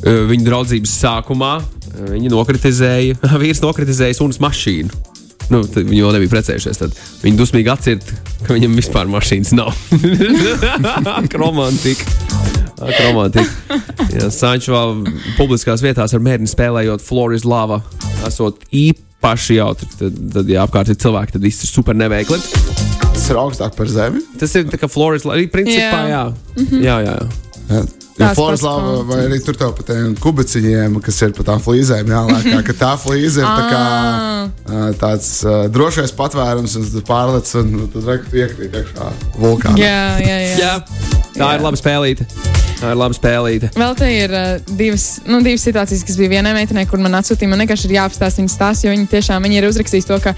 Uh, 0.00 0.24
Viņa 0.30 0.46
draudzības 0.46 0.92
sākumā 1.02 1.54
uh, 1.60 2.04
viņa 2.14 2.32
nokritizēja, 2.32 3.20
vīrs 3.42 3.62
nokritizēja 3.64 4.16
sunas 4.20 4.40
mašīnu. 4.42 5.06
Nu, 5.50 5.64
tad 5.66 5.82
viņi 5.88 6.04
vēl 6.04 6.14
nebija 6.14 6.30
precējušies. 6.30 6.78
Tad 6.78 6.98
viņi 7.24 7.38
dusmīgi 7.38 7.70
atcirta, 7.72 8.18
ka 8.46 8.54
viņam 8.54 8.76
vispār 8.78 9.10
mašīnas 9.10 9.50
nav. 9.58 9.74
Romantika. 11.42 12.06
Romantika. 12.78 13.80
Jā, 14.14 14.30
Sančs 14.32 14.70
vēl 14.70 15.02
publiskās 15.36 15.82
vietās 15.84 16.14
ar 16.14 16.22
mērķi 16.22 16.52
spēlējot 16.54 17.02
Floris 17.04 17.44
Lava, 17.48 17.80
esot 18.28 18.62
īpaši 18.70 19.58
jautri. 19.58 19.90
Tad, 19.98 20.20
tad 20.38 20.54
ja 20.54 20.62
apkārt 20.68 20.94
ir 20.94 21.00
cilvēki, 21.02 21.34
tad 21.34 21.48
viss 21.50 21.66
ir 21.66 21.72
super 21.74 21.98
neveikli. 21.98 22.38
Tas 23.10 23.26
ir 23.26 23.42
augstāk 23.42 23.74
par 23.76 23.90
zemi. 23.90 24.22
Tas 24.38 24.54
ir 24.54 24.70
kā 24.70 24.88
Floris 24.88 25.26
Lava, 25.26 25.42
principā, 25.50 26.04
jā. 26.14 26.24
Jā. 26.30 26.68
Jā, 26.78 27.00
jā, 27.10 27.16
jā. 27.18 27.42
Jā. 27.74 27.88
Tās 28.20 28.37
Florislava 28.38 28.92
pats 28.98 29.09
vai 29.09 29.18
arī 29.26 29.40
tur 29.44 29.56
tev 29.61 29.72
pa 29.78 29.87
tiem 29.88 30.14
kubiciņiem, 30.20 30.98
kas 31.04 31.20
ir 31.26 31.35
pa 31.37 31.46
tām 31.50 31.62
flīzēm 31.64 32.12
jālēkā, 32.12 32.61
ka 32.68 32.76
tā 32.83 32.92
flīze 33.00 33.42
ir 33.42 33.48
tā 33.48 33.66
kā 33.70 33.80
ā, 33.80 34.83
tāds 35.00 35.33
uh, 35.46 35.64
drošais 35.72 36.14
patvērums, 36.18 36.76
un 36.80 37.04
pārlec, 37.09 37.50
un 37.61 37.74
nu, 37.78 37.90
tad 37.94 38.35
iekrīt 38.37 38.80
iekšā 38.83 39.11
vulkānā. 39.40 39.80
Jā, 39.80 40.02
jā, 40.20 40.40
jā. 40.46 40.56
Jā, 40.61 40.74
tā 41.37 41.46
Jā. 41.46 41.54
ir 41.56 41.64
laba 41.64 41.80
spēlīte. 41.80 42.28
Tā 42.80 42.94
ir 42.94 42.96
laba 42.96 43.12
spēlīte. 43.12 43.68
Vēl 43.76 43.96
te 43.98 44.06
ir 44.09 44.33
uh, 44.33 44.52
divas, 44.78 45.06
nu, 45.28 45.42
divas 45.44 45.64
situācijas, 45.66 46.04
kas 46.09 46.16
bija 46.16 46.33
vienai 46.38 46.54
meitenei, 46.56 46.87
kur 46.88 47.00
man 47.02 47.18
atsūtīja. 47.18 47.50
Man 47.52 47.61
vienkārši 47.61 47.90
ir 47.90 47.96
jāapstāsta 47.98 48.40
viņas 48.40 48.56
stāsts, 48.56 48.87
jo 48.87 48.94
viņa 48.94 49.09
tiešām 49.12 49.44
viņa 49.44 49.59
ir 49.59 49.68
uzrakstījusi 49.68 50.09
to, 50.09 50.16
ka, 50.24 50.33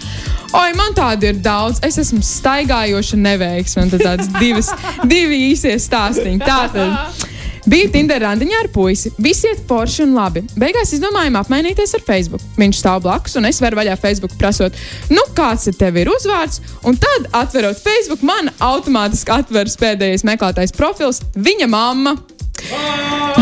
oi, 0.58 0.72
man 0.78 0.96
tādu 0.98 1.30
ir 1.30 1.38
daudz, 1.42 1.78
es 1.86 2.00
esmu 2.02 2.18
staigājoša 2.26 3.20
neveiksme. 3.22 3.86
Un 3.86 3.94
tad 3.94 4.02
tāds 4.08 4.32
divas, 4.40 4.72
divi 5.06 5.38
īsie 5.52 5.76
stāstīņi. 5.86 6.42
Tātad. 6.42 7.30
Bija 7.62 7.90
Tinder 7.94 8.18
randiņā 8.24 8.64
ar 8.64 8.68
puisi. 8.74 9.12
Visi 9.22 9.46
iet 9.46 9.60
forši 9.68 10.02
un 10.06 10.16
labi. 10.16 10.42
Beigās 10.58 10.90
izdomājām 10.96 11.36
apmainīties 11.38 11.94
ar 11.94 12.02
Facebook. 12.06 12.42
Viņš 12.58 12.80
stāv 12.80 13.04
blakus, 13.04 13.36
un 13.38 13.46
es 13.46 13.60
varu 13.62 13.78
vaļā 13.78 13.94
Facebook 14.02 14.34
prasot, 14.40 14.74
nu, 15.14 15.22
kāds 15.36 15.68
ir 15.70 15.78
tev 15.78 16.00
ir 16.00 16.10
uzvārds. 16.10 16.58
Un 16.88 16.98
tad, 16.98 17.30
atverot 17.38 17.78
Facebook, 17.78 18.24
man 18.26 18.50
automātiski 18.58 19.34
atveras 19.36 19.78
pēdējais 19.78 20.26
meklētājs 20.26 20.74
profils- 20.74 21.22
viņa 21.48 21.70
mamma. 21.70 22.16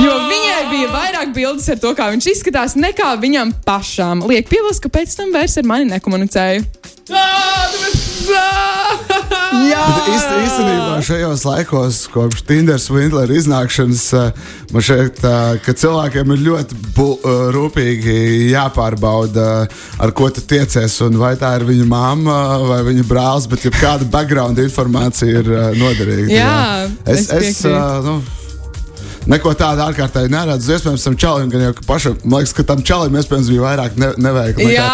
Jo 0.01 0.13
viņai 0.29 0.61
bija 0.71 0.89
vairāk 0.93 1.35
bildes 1.35 1.69
ar 1.69 1.79
to, 1.81 1.95
kā 1.95 2.11
viņš 2.13 2.27
izskatās, 2.35 2.77
nekā 2.77 3.17
viņam 3.21 3.53
pašām. 3.67 4.25
Liek 4.29 4.49
piebilst, 4.49 4.83
ka 4.83 4.89
pēc 4.89 5.17
tam 5.17 5.33
vairs 5.33 5.57
ar 5.59 5.65
mani 5.65 5.91
nekomunicēju. 5.91 6.65
Jā, 9.69 9.83
Bet 9.91 10.09
īst, 10.13 10.31
īstenībā 10.45 10.97
šajos 11.05 11.45
laikos, 11.49 11.99
kopš 12.13 12.43
Tinder 12.49 12.81
Swindler 12.81 13.31
iznākšanas, 13.35 14.05
eh, 14.17 14.55
man 14.73 14.85
šķiet, 14.87 15.21
eh, 15.25 15.61
ka 15.65 15.75
cilvēkiem 15.83 16.33
ir 16.35 16.43
ļoti 16.47 16.79
bu, 16.97 17.09
eh, 17.19 17.43
rūpīgi 17.57 18.17
jāpārbauda, 18.55 19.69
ar 20.01 20.13
ko 20.13 20.31
tu 20.31 20.41
tiecies, 20.41 21.01
un 21.07 21.19
vai 21.21 21.35
tā 21.37 21.55
ir 21.61 21.67
viņa 21.69 21.87
mamma 21.87 22.41
vai 22.69 22.81
viņa 22.89 23.05
brālis, 23.05 23.49
bet 23.49 23.61
kāda 23.81 24.09
background 24.11 24.59
informācija 24.59 25.41
ir 25.43 25.45
noderīga. 25.79 26.31
Jā, 26.31 26.91
es, 27.07 27.29
es 27.31 27.51
es, 27.51 27.65
eh, 27.65 28.01
nu, 28.05 28.23
Neko 29.29 29.53
tādu 29.59 29.83
ārkārtēji 29.85 30.33
neredzu. 30.33 30.73
Iespējams, 30.75 31.05
tam 31.05 31.17
čalim, 31.21 31.51
gan 31.53 31.67
jau 31.67 31.73
pašam, 31.87 32.17
man 32.25 32.41
liekas, 32.41 32.55
ka 32.57 32.65
tam 32.71 32.85
čalim 32.87 33.19
iespējams 33.21 33.51
bija 33.53 33.65
vairāk 33.67 33.99
ne, 34.01 34.13
tai 34.57 34.69
jā, 34.73 34.87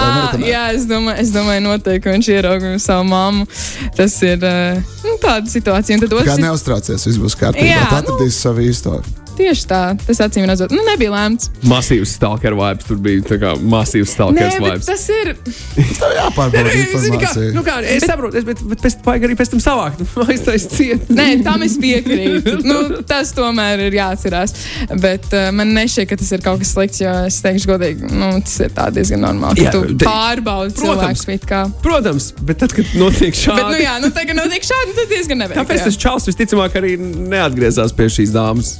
jā 0.51 0.65
es, 0.75 0.89
domāju, 0.91 1.23
es 1.23 1.31
domāju, 1.35 1.65
noteikti, 1.69 2.05
ka 2.07 2.17
viņš 2.17 2.33
ieraudzīja 2.35 2.81
savu 2.83 3.07
mammu. 3.13 3.47
Tas 3.99 4.17
ir 4.27 4.49
eh, 4.51 4.83
nu, 5.07 5.15
tāda 5.23 5.53
situācija. 5.53 6.03
Tad 6.03 6.17
Kā 6.17 6.25
otrs 6.25 6.35
ir 6.35 6.45
neuztraucies, 6.49 7.07
viss 7.11 7.23
būs 7.23 7.39
kārtībā. 7.39 7.71
Jā, 7.71 7.87
Tā 7.93 8.03
nu. 8.03 8.03
atradīs 8.03 8.43
savu 8.43 8.67
īsto. 8.67 8.99
Tieši 9.39 9.69
tā. 9.71 9.83
Tas 10.07 10.23
acīm 10.27 10.47
redzot, 10.49 10.73
nu, 10.75 10.83
nebija 10.91 11.13
lēmts. 11.15 11.51
Masīvs 11.67 12.17
stalker 12.19 12.57
vibes. 12.59 12.87
Tur 12.87 13.01
bija 13.03 13.25
tā 13.27 13.41
kā 13.43 13.55
masīvs 13.61 14.15
stalker 14.17 14.51
bet 14.51 14.63
vibes. 14.63 14.89
tas 14.89 15.07
ir. 15.13 15.33
Tev 15.97 16.17
jāpārbauda 16.17 17.17
kā, 17.21 17.33
nu 17.57 17.65
kā, 17.67 17.77
es 17.87 18.07
saprotu, 18.07 18.39
es, 18.41 18.47
bet, 18.47 18.63
bet 18.71 18.83
pēc, 18.85 18.99
vajag 19.07 19.27
arī 19.29 19.37
pēc 19.39 19.53
tam 19.55 19.63
savākt. 19.63 20.03
Aiztaisīt 20.27 20.77
ciet. 20.77 21.11
Nē, 21.13 21.29
tam 21.47 21.65
es 21.67 21.77
piekrītu. 21.81 22.57
nu, 22.67 22.79
tas 23.09 23.33
tomēr 23.37 23.87
ir 23.89 23.99
jāatcerās. 23.99 24.55
Bet 25.03 25.29
uh, 25.33 25.49
man 25.57 25.73
nešķiet, 25.77 26.09
ka 26.11 26.21
tas 26.21 26.33
ir 26.37 26.45
kaut 26.45 26.63
kas 26.63 26.75
slikts, 26.77 27.03
jo 27.03 27.13
es 27.29 27.39
teikšu, 27.45 27.71
godīgi, 27.73 28.11
nu, 28.13 28.33
tas 28.45 28.57
ir 28.67 28.75
tā 28.77 28.89
diezgan 28.95 29.25
normāli. 29.27 29.67
Jā, 29.67 29.75
tu 29.75 29.85
te- 29.93 30.09
pārbaudi 30.09 30.77
Protams. 30.79 31.25
cilvēku. 31.27 31.63
Protams, 31.85 32.33
bet 32.47 32.61
tad, 32.63 32.75
kad 32.77 32.97
notiek 32.99 33.37
šādi. 33.37 33.63
Bet, 33.63 33.73
nu, 33.75 33.81
jā, 33.85 33.95
nu, 34.03 34.13
tagad 34.17 34.41
notiek 34.41 34.67
šādi, 34.67 34.97
tad 35.01 35.13
diezgan 35.13 35.43
neveikli. 35.45 35.63
Tāpēc 35.63 35.83
jā. 35.83 35.89
tas 35.91 36.01
čels 36.07 36.29
visticamāk 36.31 36.77
arī 36.81 36.97
neatgriezās 37.01 37.95
pie 37.97 38.11
šīs 38.19 38.35
dāmas. 38.35 38.77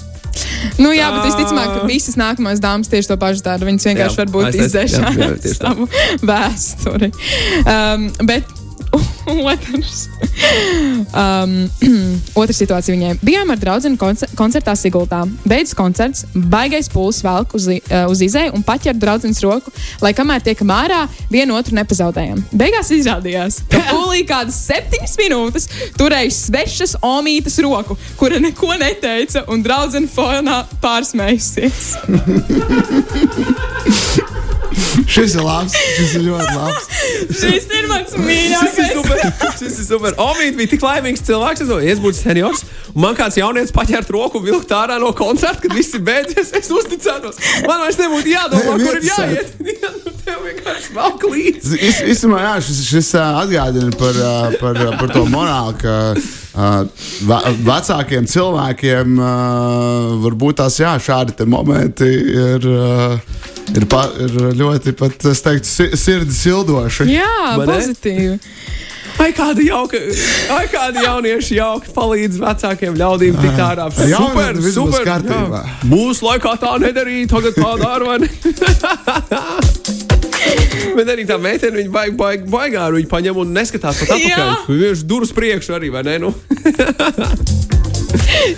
Nu, 0.83 0.91
jā, 0.97 1.09
bet 1.15 1.29
visticamāk, 1.31 1.73
ka 1.79 1.89
visas 1.89 2.19
nākamās 2.21 2.61
dāmas 2.63 2.91
tieši 2.93 3.13
to 3.13 3.17
pašu 3.21 3.45
dara. 3.47 3.67
Viņas 3.69 3.89
vienkārši 3.91 4.19
Jā, 4.19 4.25
varbūt 4.25 4.59
tā. 4.77 5.55
savu 5.55 5.89
vēsturi. 6.29 7.11
Um, 7.65 8.09
bet 8.29 8.66
Otrs. 9.27 10.09
Um, 11.13 11.71
otra 12.41 12.55
situācija 12.55 12.95
viņai. 12.95 13.13
Bijām 13.25 13.51
ar 13.53 13.61
draugu 13.61 13.93
koncer 14.01 14.31
koncertā 14.39 14.75
Sigultā. 14.79 15.23
Beidzas 15.49 15.77
koncerts, 15.79 16.25
baigais 16.35 16.89
pūlis 16.93 17.23
velk 17.25 17.55
uz, 17.59 17.69
uh, 17.71 18.07
uz 18.11 18.23
izēju 18.25 18.55
un 18.57 18.65
paķer 18.67 18.97
draudzes 19.01 19.43
roku, 19.45 19.73
lai 20.05 20.13
kamēr 20.17 20.45
tiekam 20.47 20.71
ārā, 20.75 21.03
vienu 21.33 21.57
otru 21.59 21.77
nepazaudējam. 21.79 22.45
Beigās 22.57 22.93
izrādījās, 22.95 23.63
ka 23.73 23.83
pūlī 23.93 24.23
kādas 24.29 24.59
septiņas 24.69 25.19
minūtes 25.23 25.71
turēja 25.99 26.33
svešas 26.37 26.97
omītas 27.07 27.59
roku, 27.65 27.99
kura 28.21 28.41
neko 28.43 28.73
neteica 28.81 29.47
un 29.53 29.65
draudzene 29.67 30.11
fonā 30.13 30.63
pārsmējusies. 30.85 31.95
Šis 35.17 35.35
ir 35.39 35.45
labs, 35.47 35.75
šis 35.97 36.15
ir 36.19 36.25
ļoti 36.27 36.55
labs. 36.57 36.87
Šis 37.39 37.67
ir 37.79 37.87
mans 37.91 38.11
Šis 38.11 38.17
ir 38.19 38.25
mīļākais. 38.27 38.91
super. 38.93 39.21
Šis 39.61 39.79
ir 39.83 39.87
super. 39.89 40.17
Omīte 40.21 40.57
bija 40.59 40.71
tik 40.75 40.83
laimīgs 40.85 41.23
cilvēks. 41.27 41.63
Es 41.65 41.71
domāju, 41.71 41.93
es 41.95 42.01
būtu 42.03 42.19
seniors. 42.21 42.65
Man 42.97 43.17
kāds 43.19 43.37
jaunietis 43.39 43.73
paķēra 43.77 44.09
roku 44.15 44.41
un 44.41 44.47
vilkt 44.49 44.73
ārā 44.77 44.97
no 45.01 45.11
koncerta, 45.17 45.63
kad 45.67 45.75
viss 45.77 45.95
ir 45.97 46.03
beidzies. 46.07 46.53
Es 46.57 46.71
uzticētos. 46.73 47.41
Man 47.69 47.83
vairs 47.85 47.99
nebūtu 48.01 48.33
jādomā, 48.33 48.77
Ne, 48.77 48.85
kur 48.87 48.99
ir 48.99 49.05
viens 49.05 49.21
jāiet. 49.21 49.55
Jā, 49.77 49.93
nu, 50.05 50.15
Tev 50.27 50.41
vienkārši 50.43 50.95
līdzi. 51.37 51.77
Is- 51.87 52.01
Īstenībā 52.17 52.41
jā, 52.43 52.55
šis, 52.67 52.81
šis 52.89 53.11
atgādina 53.21 53.93
par, 54.01 54.17
par, 54.61 54.81
par 54.99 55.13
to 55.15 55.23
morāli, 55.31 55.77
ka 55.85 55.95
ā, 56.17 56.71
ve- 57.29 57.53
vecākiem 57.69 58.27
cilvēkiem 58.33 59.21
varbūt 60.25 60.59
tās 60.65 60.81
jā, 60.83 60.97
šādi 61.07 61.37
te 61.39 61.47
momenti 61.47 62.09
ir, 62.11 62.67
ir, 63.75 63.87
pa, 63.91 64.05
ir 64.23 64.31
ļoti 64.61 64.93
pat, 64.99 65.25
es 65.33 65.43
teiktu, 65.45 65.67
si- 65.71 65.97
sirdi 65.99 66.35
sildoši. 66.35 67.09
Jā, 67.11 67.57
ne? 67.59 67.67
pozitīvi. 67.67 68.39
Ai, 69.17 69.31
kāda 69.33 69.63
jauka, 69.65 69.97
ai, 70.53 70.67
kādi 70.69 71.01
jaunieši 71.07 71.57
jauki 71.57 71.89
palīdz 71.97 72.37
vecākiem 72.43 72.99
ļaudīm 73.01 73.39
tikt 73.41 73.63
ārā. 73.65 73.87
Ar 73.89 73.93
Super, 73.97 74.59
super. 74.75 75.07
kārtībā. 75.09 75.63
jā. 75.65 75.77
Mūsu 75.89 76.27
laikā 76.27 76.53
tā 76.61 76.75
nedarīja, 76.83 77.31
tagad 77.33 77.57
tā 77.57 77.71
dara, 77.81 78.05
vai 78.05 78.19
ne? 78.21 78.29
Bet 80.97 81.09
arī 81.13 81.25
tā 81.29 81.37
meitene, 81.41 81.81
viņa 81.81 81.93
baig, 81.93 82.13
baig, 82.17 82.45
baigā, 82.51 82.87
viņa 82.93 83.09
paņem 83.11 83.41
un 83.43 83.57
neskatās 83.57 83.99
pat 84.03 84.15
atpakaļ. 84.17 84.53
Viņa 84.69 84.79
vienkārši 84.85 85.09
durus 85.09 85.33
priekšu 85.37 85.75
arī, 85.81 85.91
vai 85.93 86.05
ne? 86.07 86.19
Nu? 86.23 86.35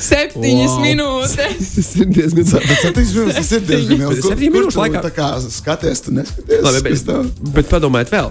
Septiņas 0.09 0.75
Wow. 0.75 0.83
minūtes. 0.85 1.35
Tas 1.79 1.91
ir 1.99 2.07
diezgan 2.13 2.45
Bet 2.45 2.79
septiņas 2.83 3.13
minūtes 3.15 3.37
tas 3.41 3.53
ir 3.57 3.63
diezgan. 3.69 4.03
Bet 4.09 4.21
kur 4.25 4.37
minūšu 4.43 4.75
tu 4.77 4.83
laikā- 4.83 5.03
tā 5.07 5.13
kā 5.17 5.29
skaties, 5.51 6.03
tu 6.07 6.15
neskaties. 6.17 6.63
Labi, 6.65 6.83
bet, 6.87 7.05
tam- 7.07 7.31
bet 7.57 7.71
padomājiet 7.73 8.13
vēl. 8.15 8.31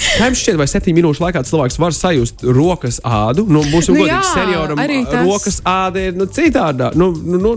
Kā 0.00 0.28
jums 0.30 0.40
šķiet, 0.42 0.56
vai 0.60 0.66
septiņu 0.70 0.96
minūšu 1.00 1.24
laikā 1.26 1.42
cilvēks 1.48 1.78
var 1.82 1.92
sajust 1.96 2.44
rokas 2.46 3.00
ādu? 3.04 3.44
Nu, 3.48 3.62
būsim 3.72 3.94
Nu 3.96 4.04
godīgi, 4.04 4.30
senioram 4.34 4.78
arī 4.80 5.00
tas. 5.06 5.24
rokas 5.26 5.60
āda 5.68 6.06
ir 6.10 6.14
nu, 6.18 6.26
citādā. 6.26 6.90
Nu, 6.96 7.10
nu, 7.12 7.38
nu, 7.38 7.52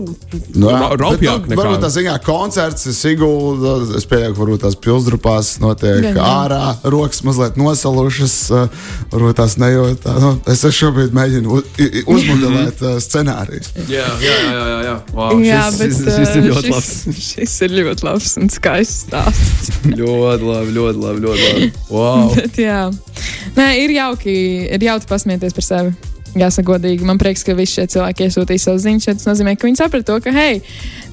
Nu, 0.54 0.68
jā, 0.70 0.78
bet, 0.90 0.98
raupjāk 1.00 1.46
nu, 1.48 1.56
varbūt 1.58 1.78
nekā. 1.78 1.84
tā 1.86 1.90
ziņā 1.94 2.14
koncerts, 2.24 2.86
Sigūda, 2.94 3.96
es 3.98 4.04
pieļauju, 4.10 4.34
varbūt 4.38 4.62
tās 4.64 4.76
pilsdrupās 4.78 5.54
notiek 5.62 6.02
Gan 6.04 6.18
ārā, 6.20 6.60
rokas 6.84 7.22
mazliet 7.26 7.56
nosalušas, 7.60 8.36
varbūt 9.12 9.38
tās 9.40 9.56
nejūt. 9.60 10.06
Nu, 10.20 10.34
es 10.50 10.62
šobrīd 10.64 11.14
mēģinu 11.16 11.62
uzmodelēt 12.06 12.82
uh, 13.04 13.10
scenārijus. 13.10 13.70
Jā, 13.90 14.06
jā, 14.22 14.36
jā, 14.48 14.62
jā, 14.70 14.78
jā. 14.88 14.94
Wow, 15.14 15.42
Jā, 15.44 15.60
šis, 15.70 15.78
bet 15.80 15.92
šis, 15.94 16.16
šis 16.18 16.34
ir 16.34 16.40
uh, 16.42 16.48
ļoti 16.50 16.72
labs. 16.74 16.90
šis, 17.04 17.28
šis 17.34 17.54
ir 17.68 17.76
ļoti 17.80 18.08
labs 18.08 18.32
un 18.40 18.50
skaists 18.54 19.04
stāsts. 19.08 19.70
ļoti 20.00 20.48
labi, 20.50 20.74
ļoti 20.78 21.04
labi, 21.04 21.24
ļoti 21.28 21.46
labi. 21.50 21.70
Wow. 21.92 22.32
Bet, 22.40 22.58
jā, 22.64 22.80
Nē, 23.54 23.68
ir 23.84 23.92
jauki, 23.94 24.34
ir 24.74 24.82
jauki 24.88 25.06
pasmieties 25.10 25.54
par 25.54 25.66
sevi. 25.68 25.94
Jāsaka, 26.34 26.66
godīgi. 26.72 27.04
Man 27.06 27.14
prieks, 27.20 27.44
ka 27.46 27.54
visi 27.54 27.76
šie 27.76 27.84
cilvēki 27.92 28.24
iesūtīja 28.26 28.58
savu 28.64 28.80
ziņu. 28.82 29.04
Tas 29.06 29.26
nozīmē, 29.28 29.52
ka 29.54 29.68
viņi 29.68 29.78
saprata 29.78 30.08
to, 30.08 30.16
ka, 30.24 30.32
hei, 30.34 30.56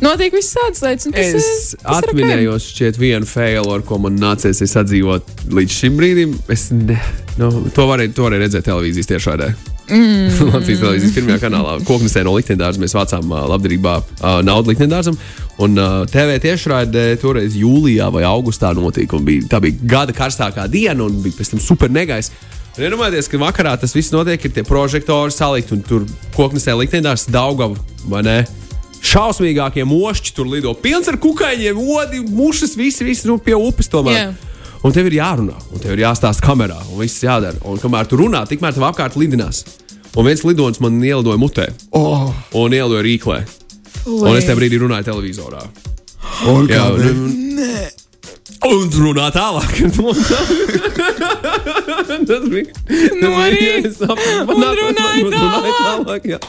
notiek 0.01 0.33
visas 0.33 0.55
tādas 0.57 0.81
lietas. 0.81 1.05
un 1.05 1.13
Tas, 1.13 1.27
Es 1.27 1.35
ir- 1.75 1.83
tas 1.83 2.07
atminējos 2.07 2.65
šķiet 2.71 2.97
vienu 2.97 3.29
failu, 3.29 3.69
ar 3.75 3.83
ko 3.85 3.99
man 4.01 4.17
nācies 4.17 4.63
sadzīvot 4.65 5.29
līdz 5.53 5.75
šim 5.77 5.99
brīdim. 6.01 6.33
Es 6.49 6.71
ne, 6.73 6.97
nu, 7.37 7.51
to, 7.69 7.85
varēju, 7.91 8.15
to 8.17 8.25
varēju 8.25 8.41
redzēt 8.47 8.65
televīzijas 8.65 9.11
tiešraidē. 9.13 9.51
Mm. 9.91 10.29
Latvijas 10.53 10.79
televīzijas 10.79 11.15
pirmajā 11.17 11.41
kanālā 11.41 11.73
Koknesē 11.87 12.23
no 12.23 12.37
Liktendārs 12.37 12.79
mēs 12.79 12.95
vācām 12.95 13.27
uh, 13.27 13.43
labdarībā 13.51 13.97
uh, 13.99 14.39
naudu 14.45 14.71
Liktendārsam. 14.71 15.17
Un 15.61 15.75
uh, 15.77 15.97
TV 16.09 16.37
tiešraidē 16.41 17.03
toreiz 17.21 17.57
jūlijā 17.59 18.07
vai 18.13 18.23
augustā 18.27 18.71
notika. 18.77 19.19
Bija, 19.19 19.49
tā 19.51 19.59
bija 19.63 19.91
gada 19.97 20.15
karstākā 20.15 20.69
diena 20.71 21.03
un 21.05 21.19
bija 21.21 21.41
pēc 21.41 21.53
tam 21.53 21.63
super 21.63 21.91
negais. 21.91 22.31
Un 22.77 22.87
iedomājieties, 22.87 23.27
ka 23.27 23.41
vakarā 23.41 23.75
tas 23.81 23.91
viss 23.91 24.13
notiek, 24.15 24.39
ir 24.47 24.55
tie 24.55 24.63
prožektori 24.63 25.35
salikt 25.35 25.73
un 25.75 25.83
tur 25.83 26.07
Koknesē 26.37 26.77
Liktendārs 26.79 27.27
Daugava, 27.27 27.75
vai 28.07 28.23
ne? 28.25 28.39
šausmīgākie 29.01 29.83
mošķi 29.89 30.33
tur 30.37 30.45
lido. 30.45 30.75
Pilns 30.77 31.09
ar 31.09 31.17
kukaiņiem, 31.21 31.79
odi, 31.97 32.21
mušas, 32.21 32.75
visi, 32.77 33.05
visi 33.07 33.27
nu, 33.27 33.39
pie 33.41 33.57
upes 33.57 33.89
tomēr. 33.91 34.17
Jā. 34.19 34.51
Un 34.85 34.93
tev 34.93 35.09
ir 35.09 35.19
jārunā, 35.19 35.57
un 35.73 35.81
tev 35.81 35.93
ir 35.93 36.03
jāstāsta 36.05 36.45
kamerā, 36.45 36.77
un 36.89 37.01
viss 37.01 37.21
jādara. 37.21 37.59
Un 37.69 37.81
kamēr 37.81 38.09
tu 38.09 38.17
runā, 38.21 38.45
tikmēr 38.49 38.77
tev 38.77 38.87
apkārt 38.87 39.17
lidinās. 39.19 39.65
Un 40.17 40.25
viens 40.27 40.41
lidonis 40.43 40.81
man 40.83 40.97
ielidoja 41.03 41.39
mutē 41.39 41.69
Oh, 41.95 42.33
un 42.59 42.73
ielidoja 42.75 43.03
rīklē. 43.05 43.37
Un 44.11 44.35
es 44.35 44.47
tajā 44.47 44.57
brīdī 44.59 44.79
runāju 44.81 45.07
televizorā. 45.07 45.61
un 46.51 46.67
Jā, 46.67 46.79
kā 46.81 46.87
bija? 46.97 47.11
un, 47.11 47.31
un 48.67 48.89
runā 48.93 49.27
tālāk. 49.33 49.71
Tas 52.27 52.43
bija. 52.51 52.65
Nu, 53.21 53.29
arī. 53.41 53.61
Es 53.87 53.97
runāja 54.01 55.71
tālāk. 55.77 56.27
jā. 56.29 56.39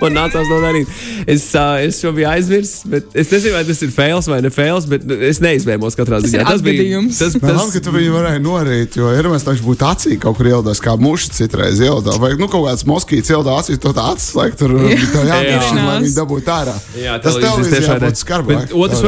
Man 0.00 0.14
nācās 0.16 0.48
to 0.48 0.58
darīt. 0.62 0.92
Es, 1.28 1.44
uh, 1.58 1.76
es 1.84 1.98
šo 2.02 2.12
biju 2.16 2.28
aizmirsis, 2.30 2.84
bet 2.88 3.14
es 3.18 3.30
nezinu, 3.34 3.54
vai 3.58 3.64
tas 3.68 3.82
ir 3.84 3.92
fails 3.94 4.28
vai 4.30 4.40
ne 4.44 4.50
fails, 4.54 4.86
bet 4.90 5.04
es 5.28 5.40
neizvēlos 5.44 5.98
katrā 5.98 6.20
Tas 6.22 6.30
ziņā. 6.32 6.44
ir 6.44 6.52
atgadījums. 6.54 7.18
tas, 7.20 7.36
Man 7.38 7.44
tas, 7.50 7.58
liekas, 7.60 7.74
ka 7.76 7.84
tu 7.88 7.94
viņu 7.96 8.14
varēji 8.16 8.42
norīt, 8.44 8.98
jo 9.00 9.10
ir 9.18 9.28
mēs 9.32 9.46
taču 9.46 9.66
būtu 9.66 9.88
acī 9.88 10.18
kaut 10.22 10.38
kur 10.40 10.50
ielidojis, 10.52 10.82
kā 10.84 10.96
muši 11.00 11.32
citreiz 11.40 11.82
ielido. 11.84 12.16
Vai 12.22 12.32
nu 12.40 12.48
kaut 12.50 12.64
kāds 12.68 12.86
moskīts 12.88 13.32
ielido 13.34 13.52
acīs, 13.58 13.80
to 13.82 13.92
tā 13.96 14.08
acis 14.14 14.32
slēgt, 14.32 14.58
tur 14.62 14.76
tā 14.78 15.26
jāmēģina, 15.32 15.84
lai 15.90 15.98
viņi 16.06 16.16
dabūtu 16.16 16.54
ārā. 16.54 16.76
Jā, 16.98 17.18
tas 17.22 17.36
televīzijā 17.36 17.82
tiešraidē. 17.82 18.08
būtu 18.12 18.24
skarbāk. 18.24 18.64
Bet 18.68 18.76
Otrs 18.78 19.04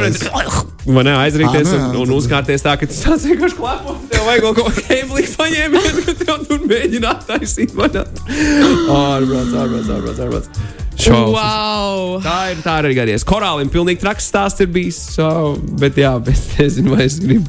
ne 1.06 1.12
aizrīties 1.14 1.68
nu 1.70 1.76
un, 1.76 1.82
un 1.84 1.90
tad- 1.90 1.98
uzkārties 2.50 2.64
tā, 2.64 2.74
ka 2.78 2.88
tas 2.90 3.00
tāds 3.04 3.26
vienkārši 3.28 3.56
klepo. 3.58 3.94
Tev 4.10 4.26
vajag 4.26 4.44
kaut 4.44 4.58
ko 4.58 4.82
kēblīgi 4.88 5.32
paņēmienu, 5.38 6.02
ka 6.06 6.14
tev 6.18 6.44
tur 6.48 6.60
mēģina 6.66 7.14
attaisīt. 7.14 7.74
ne? 7.78 8.04
Ārprāts, 8.90 9.54
ārprāts, 9.54 9.90
ārprāts, 9.94 10.22
ārprāts. 10.24 10.68
Šausmas. 11.00 11.32
Wow! 11.32 12.18
Tā 12.24 12.36
ir 12.52 12.60
tā 12.64 12.74
arī 12.82 12.92
gadījies. 12.98 13.24
Korālim 13.28 13.70
pilnīgi 13.72 14.02
traks 14.02 14.26
stāsts 14.28 14.60
ir 14.60 14.68
bijis. 14.72 14.98
So, 15.14 15.56
bet 15.80 15.96
jā, 16.00 16.12
bet 16.26 16.58
nezinu, 16.58 16.96
vai 16.96 17.06
es 17.06 17.20
gribu. 17.22 17.46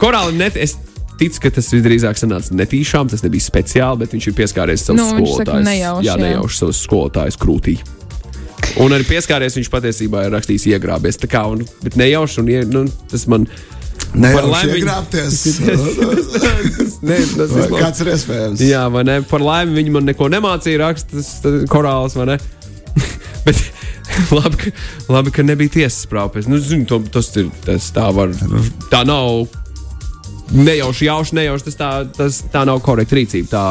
Korālim 0.00 0.40
net. 0.40 0.58
Es 0.60 0.76
ticu, 1.20 1.46
ka 1.46 1.54
tas 1.56 1.70
visdrīzāk 1.72 2.20
sanāca 2.20 2.56
netīšām. 2.58 3.08
Tas 3.12 3.24
nebija 3.24 3.46
speciāli, 3.46 4.02
bet 4.02 4.16
viņš 4.16 4.28
ir 4.32 4.36
pieskāries 4.42 4.84
savus 4.84 5.00
Nu, 5.00 5.08
skolotājus. 5.14 5.66
nejauši, 5.70 6.08
jā, 6.10 6.18
nejauši 6.20 6.62
savus 6.64 6.84
skolotājus 6.84 7.40
krūtī. 7.40 7.78
Un 8.80 8.92
arī 8.94 9.08
pieskāries 9.08 9.56
viņš 9.56 9.68
patiesībā 9.72 10.26
ir 10.26 10.34
rakstījis 10.36 10.68
iegrābies. 10.74 11.16
Tā 11.22 11.30
kā, 11.32 11.46
un, 11.48 11.64
bet 11.82 11.96
nejauši, 11.98 12.42
un 12.44 12.74
nu, 12.74 12.88
tas 13.10 13.24
man. 13.30 13.48
Ne 14.14 14.32
Par 14.34 14.42
laimi 14.50 14.72
viņi- 14.72 14.80
iegrābties. 14.82 15.34
ne, 17.06 17.18
tas 17.38 17.52
ir 17.54 17.74
Kāds 17.78 18.00
ir 18.02 18.10
iespējams? 18.14 18.62
Jā, 18.66 18.86
vai 18.90 19.04
ne? 19.06 19.20
Par 19.30 19.40
laimi 19.44 19.76
viņi 19.78 19.92
man 19.94 20.08
neko 20.10 20.26
nemācīja 20.32 20.80
rakstīt, 20.82 21.68
korāls, 21.70 22.16
vai 22.18 22.26
ne? 22.32 22.38
Bet 23.46 23.60
labi, 24.34 24.56
ka, 24.58 24.72
labi, 25.14 25.30
ka 25.34 25.44
nebija 25.46 25.70
tiesas 25.78 26.08
prāpes. 26.10 26.48
Nu, 26.50 26.58
zinu, 26.58 26.88
to, 26.90 26.98
tas 27.14 27.30
ir, 27.38 27.52
tas 27.64 27.86
tā 27.94 28.08
var, 28.16 28.34
tā 28.90 29.04
nav. 29.06 29.46
Nejauši, 30.50 31.06
jauši, 31.06 31.36
nejauši. 31.38 31.68
Tas 31.70 31.78
tā, 31.78 31.90
tas, 32.16 32.40
tā 32.50 32.64
nav 32.66 32.80
korekta 32.82 33.14
rīcība. 33.14 33.52
Tā, 33.52 33.62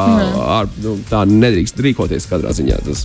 ar, 0.56 0.70
nu, 0.80 0.96
tā 1.10 1.26
nedrīkst 1.28 1.82
rīkoties 1.84 2.24
katrā 2.30 2.54
ziņā. 2.56 2.80
Tas, 2.88 3.04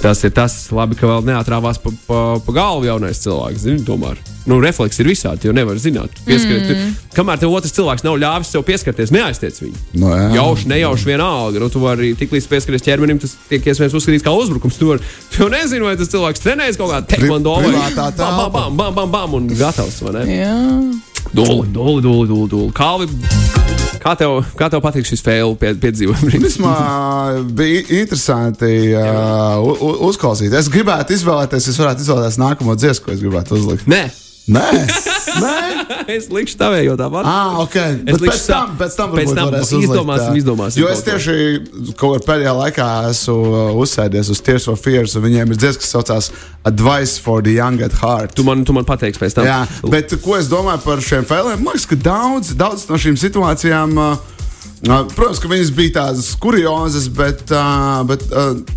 tas 0.00 0.24
ir 0.24 0.32
tas, 0.32 0.56
labi, 0.72 0.96
ka 0.96 1.10
vēl 1.10 1.28
neatrāvās 1.28 1.76
pa, 1.84 1.92
pa, 2.08 2.22
pa 2.40 2.56
galvu 2.56 2.88
jaunais 2.88 3.20
cilvēks. 3.20 3.66
Zini, 3.68 3.84
tomēr. 3.84 4.16
Nu, 4.48 4.58
refleks 4.62 4.98
ir 4.98 5.06
visādi, 5.06 5.46
jo 5.46 5.52
nevar 5.54 5.78
zināt. 5.78 6.16
Pieskariet, 6.26 6.70
mm. 6.72 6.94
Kamēr 7.14 7.38
tev 7.38 7.52
otrs 7.54 7.74
cilvēks 7.76 8.02
nav 8.02 8.16
ļāvis 8.18 8.50
sev 8.50 8.64
pieskarties, 8.66 9.12
neaiztiec 9.14 9.60
viņu. 9.62 9.82
No, 10.02 10.10
jā. 10.16 10.26
Jauši, 10.38 10.66
nejauši 10.72 11.08
vienalga. 11.12 11.62
Nu, 11.62 11.68
tu 11.70 11.82
vari 11.82 12.10
tik 12.18 12.34
līdz 12.34 12.48
pieskaries 12.50 12.82
ķermenim, 12.82 13.20
tas 13.22 13.36
tiek 13.50 13.62
iespējams 13.70 13.94
uzskatīts 14.00 14.26
kā 14.26 14.34
uzbrukums. 14.34 14.80
Tu, 14.80 14.88
var, 14.90 15.02
tu 15.30 15.44
jau 15.44 15.50
nezini, 15.52 15.86
vai 15.86 15.94
tas 16.00 16.10
cilvēks 16.10 16.42
trenējas 16.42 16.80
kaut 16.80 16.90
kādā 16.90 17.06
tekvando 17.14 17.54
vai 17.54 17.68
privātā 17.68 18.08
bam, 18.10 18.18
telpa. 18.18 18.48
bam, 18.56 18.78
bam, 18.80 18.96
bam, 18.98 19.14
bam, 19.14 19.36
un 19.38 19.50
gatavs. 19.54 20.00
vai 20.08 20.16
ne? 20.18 20.24
Jā. 20.40 20.56
Doli, 21.30 21.68
doli, 21.70 22.02
doli, 22.02 22.26
doli. 22.32 22.48
doli. 22.50 22.72
Kalvi, 22.74 23.06
kā 24.02 24.16
tev, 24.18 24.40
kā 24.58 24.68
tev 24.72 24.82
patīk 24.82 25.06
šis 25.06 25.22
pie, 25.22 25.38
piedzīvojums? 25.84 26.58
Bija 27.58 27.84
interesanti 28.00 28.72
uh, 28.98 29.62
uzklausīt. 30.08 30.52
Es 30.58 30.70
gribētu 30.72 31.14
izvēlēties, 31.14 31.70
es 31.70 31.78
varētu 31.78 32.04
izvēlēties 32.04 32.42
nākamo 32.42 32.76
dziesmu, 32.78 33.06
ko 33.06 33.14
es 33.14 33.22
gribētu 33.22 33.56
uzlikt. 33.60 33.86
Nē, 33.90 34.02
Nē, 34.50 34.62
nē. 35.38 35.58
es 36.16 36.26
likšu 36.32 36.56
tavējo 36.58 36.96
tāpat. 36.98 37.26
Ah, 37.28 37.60
ok. 37.62 37.76
Es 37.78 38.18
Bet 38.18 38.24
pēc 38.24 38.46
tam, 38.50 38.72
pēc 38.80 38.96
tam, 38.98 39.12
pēc 39.14 39.34
tam 39.38 39.52
izdomāsim, 39.54 40.38
izdomāsim 40.40 40.82
Jo 40.82 40.88
es 40.90 41.04
tieši 41.06 41.36
kaut 41.92 42.00
kur 42.00 42.24
pēdējā 42.26 42.54
laikā 42.58 42.86
esmu 43.12 43.36
uh, 43.38 43.60
uzsēdies 43.84 44.32
uz 44.34 44.40
Tears 44.42 44.66
for 44.66 44.80
Fears, 44.80 45.14
un 45.14 45.22
viņiem 45.28 45.54
ir 45.54 45.60
dziesma, 45.62 45.82
kas 45.84 45.92
saucās 45.94 46.30
Advice 46.66 47.22
for 47.22 47.44
the 47.44 47.54
Young 47.54 47.78
at 47.86 47.94
Heart. 48.00 48.34
Tu 48.38 48.42
man, 48.46 48.64
tu 48.66 48.74
man 48.74 48.88
pateiksi 48.88 49.22
pēc 49.22 49.38
tam. 49.38 49.46
Jā, 49.46 49.60
bet 49.92 50.16
ko 50.24 50.34
es 50.40 50.50
domāju 50.50 50.82
par 50.88 51.04
šiem 51.06 51.28
failiem? 51.28 51.62
Man 51.62 51.76
liekas, 51.76 51.86
ka 51.92 52.00
daudz, 52.02 52.50
daudz 52.58 52.88
no 52.90 52.98
šīm 52.98 53.20
situācijām. 53.22 53.94
Uh, 53.94 54.42
uh, 54.90 55.06
Protams, 55.14 55.38
ka 55.38 55.52
viņas 55.52 55.70
bija 55.78 55.94
tādas 56.00 56.32
kuriozas, 56.42 57.06
bet, 57.14 57.46
bet 58.10 58.26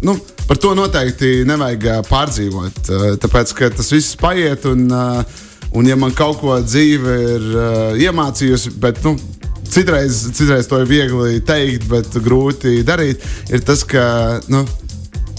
nu, 0.06 0.14
par 0.46 0.62
to 0.62 0.76
noteikti 0.78 1.40
nevajag 1.50 2.06
pārdzīvot. 2.12 2.94
Tāpēc, 3.26 3.58
ka 3.58 3.74
tas 3.82 3.90
viss 3.98 4.14
paiet, 4.22 4.70
un, 4.70 4.86
uh, 4.94 5.42
un 5.76 5.88
ja 5.90 5.98
man 6.00 6.14
kaut 6.16 6.40
ko 6.42 6.58
dzīve 6.64 7.16
ir 7.36 7.46
uh, 7.52 8.00
iemācījusi, 8.00 8.74
bet 8.82 9.04
nu, 9.06 9.16
citreiz, 9.68 10.24
citreiz 10.36 10.70
to 10.72 10.80
ir 10.84 10.90
viegli 10.90 11.44
teikt, 11.46 11.88
bet 11.92 12.18
grūti 12.24 12.80
darīt, 12.88 13.24
ir 13.52 13.64
tas, 13.66 13.86
ka. 13.88 14.42
Nu, 14.52 14.66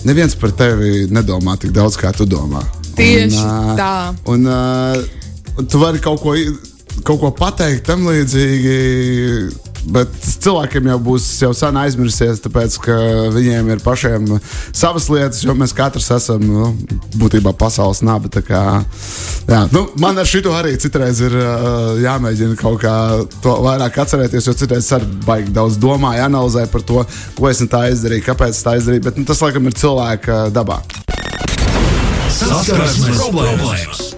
Neviens 0.06 0.36
par 0.38 0.52
tevi 0.54 1.08
nedomā 1.10 1.56
tik 1.58 1.72
daudz, 1.74 1.96
kā 1.98 2.12
tu 2.14 2.26
domā. 2.30 2.60
Tieši 2.94 3.40
ā, 3.42 3.54
tā. 3.78 3.94
Un, 4.30 4.44
uh, 4.46 5.56
un 5.58 5.66
tu 5.66 5.80
vari 5.82 5.98
kaut 6.04 6.20
ko, 6.22 6.36
kaut 7.02 7.18
ko 7.24 7.30
pateikt 7.34 7.88
tam 7.88 8.06
līdzīgi. 8.06 8.76
Bet 9.86 10.10
cilvēkiem 10.42 10.88
jau 10.90 10.96
būs 11.02 11.26
jau 11.44 11.52
sen 11.54 11.76
aizmirsies, 11.78 12.40
tāpēc 12.42 12.76
ka 12.82 12.96
viņiem 13.34 13.70
ir 13.70 13.82
pašiem 13.84 14.26
savas 14.74 15.06
lietas, 15.12 15.44
jo 15.46 15.54
mēs 15.54 15.74
katrs 15.76 16.08
esam 16.16 16.42
nu, 16.42 16.72
būtībā 17.20 17.54
pasaules 17.58 18.02
naba. 18.06 18.30
tā 18.32 18.42
Kā, 18.46 18.62
jā, 19.46 19.60
nu, 19.74 19.86
man 20.02 20.18
ar 20.18 20.28
šito 20.28 20.54
arī 20.54 20.74
citreiz 20.82 21.22
ir 21.22 21.38
uh, 21.38 21.94
jāmēģina 22.02 22.58
kaut 22.58 22.80
kā 22.82 22.96
to 23.42 23.54
vairāk 23.66 24.00
atcerēties, 24.02 24.50
jo 24.50 24.56
citreiz 24.58 24.90
arī 24.96 25.08
baigi 25.26 25.54
daudz 25.54 25.78
domāju, 25.82 26.26
analizēju 26.26 26.72
par 26.74 26.86
to, 26.90 27.06
ko 27.38 27.50
es 27.50 27.62
tā 27.70 27.86
izdarīju, 27.94 28.26
kāpēc 28.26 28.62
tā 28.66 28.76
izdarīju. 28.80 29.06
Bet 29.06 29.22
nu, 29.22 29.26
tas 29.28 29.42
laikam 29.46 29.70
ir 29.70 29.78
cilvēka 29.78 30.46
dabā. 30.54 30.82
Saskarsmes 32.36 33.22
problēmas! 33.22 34.15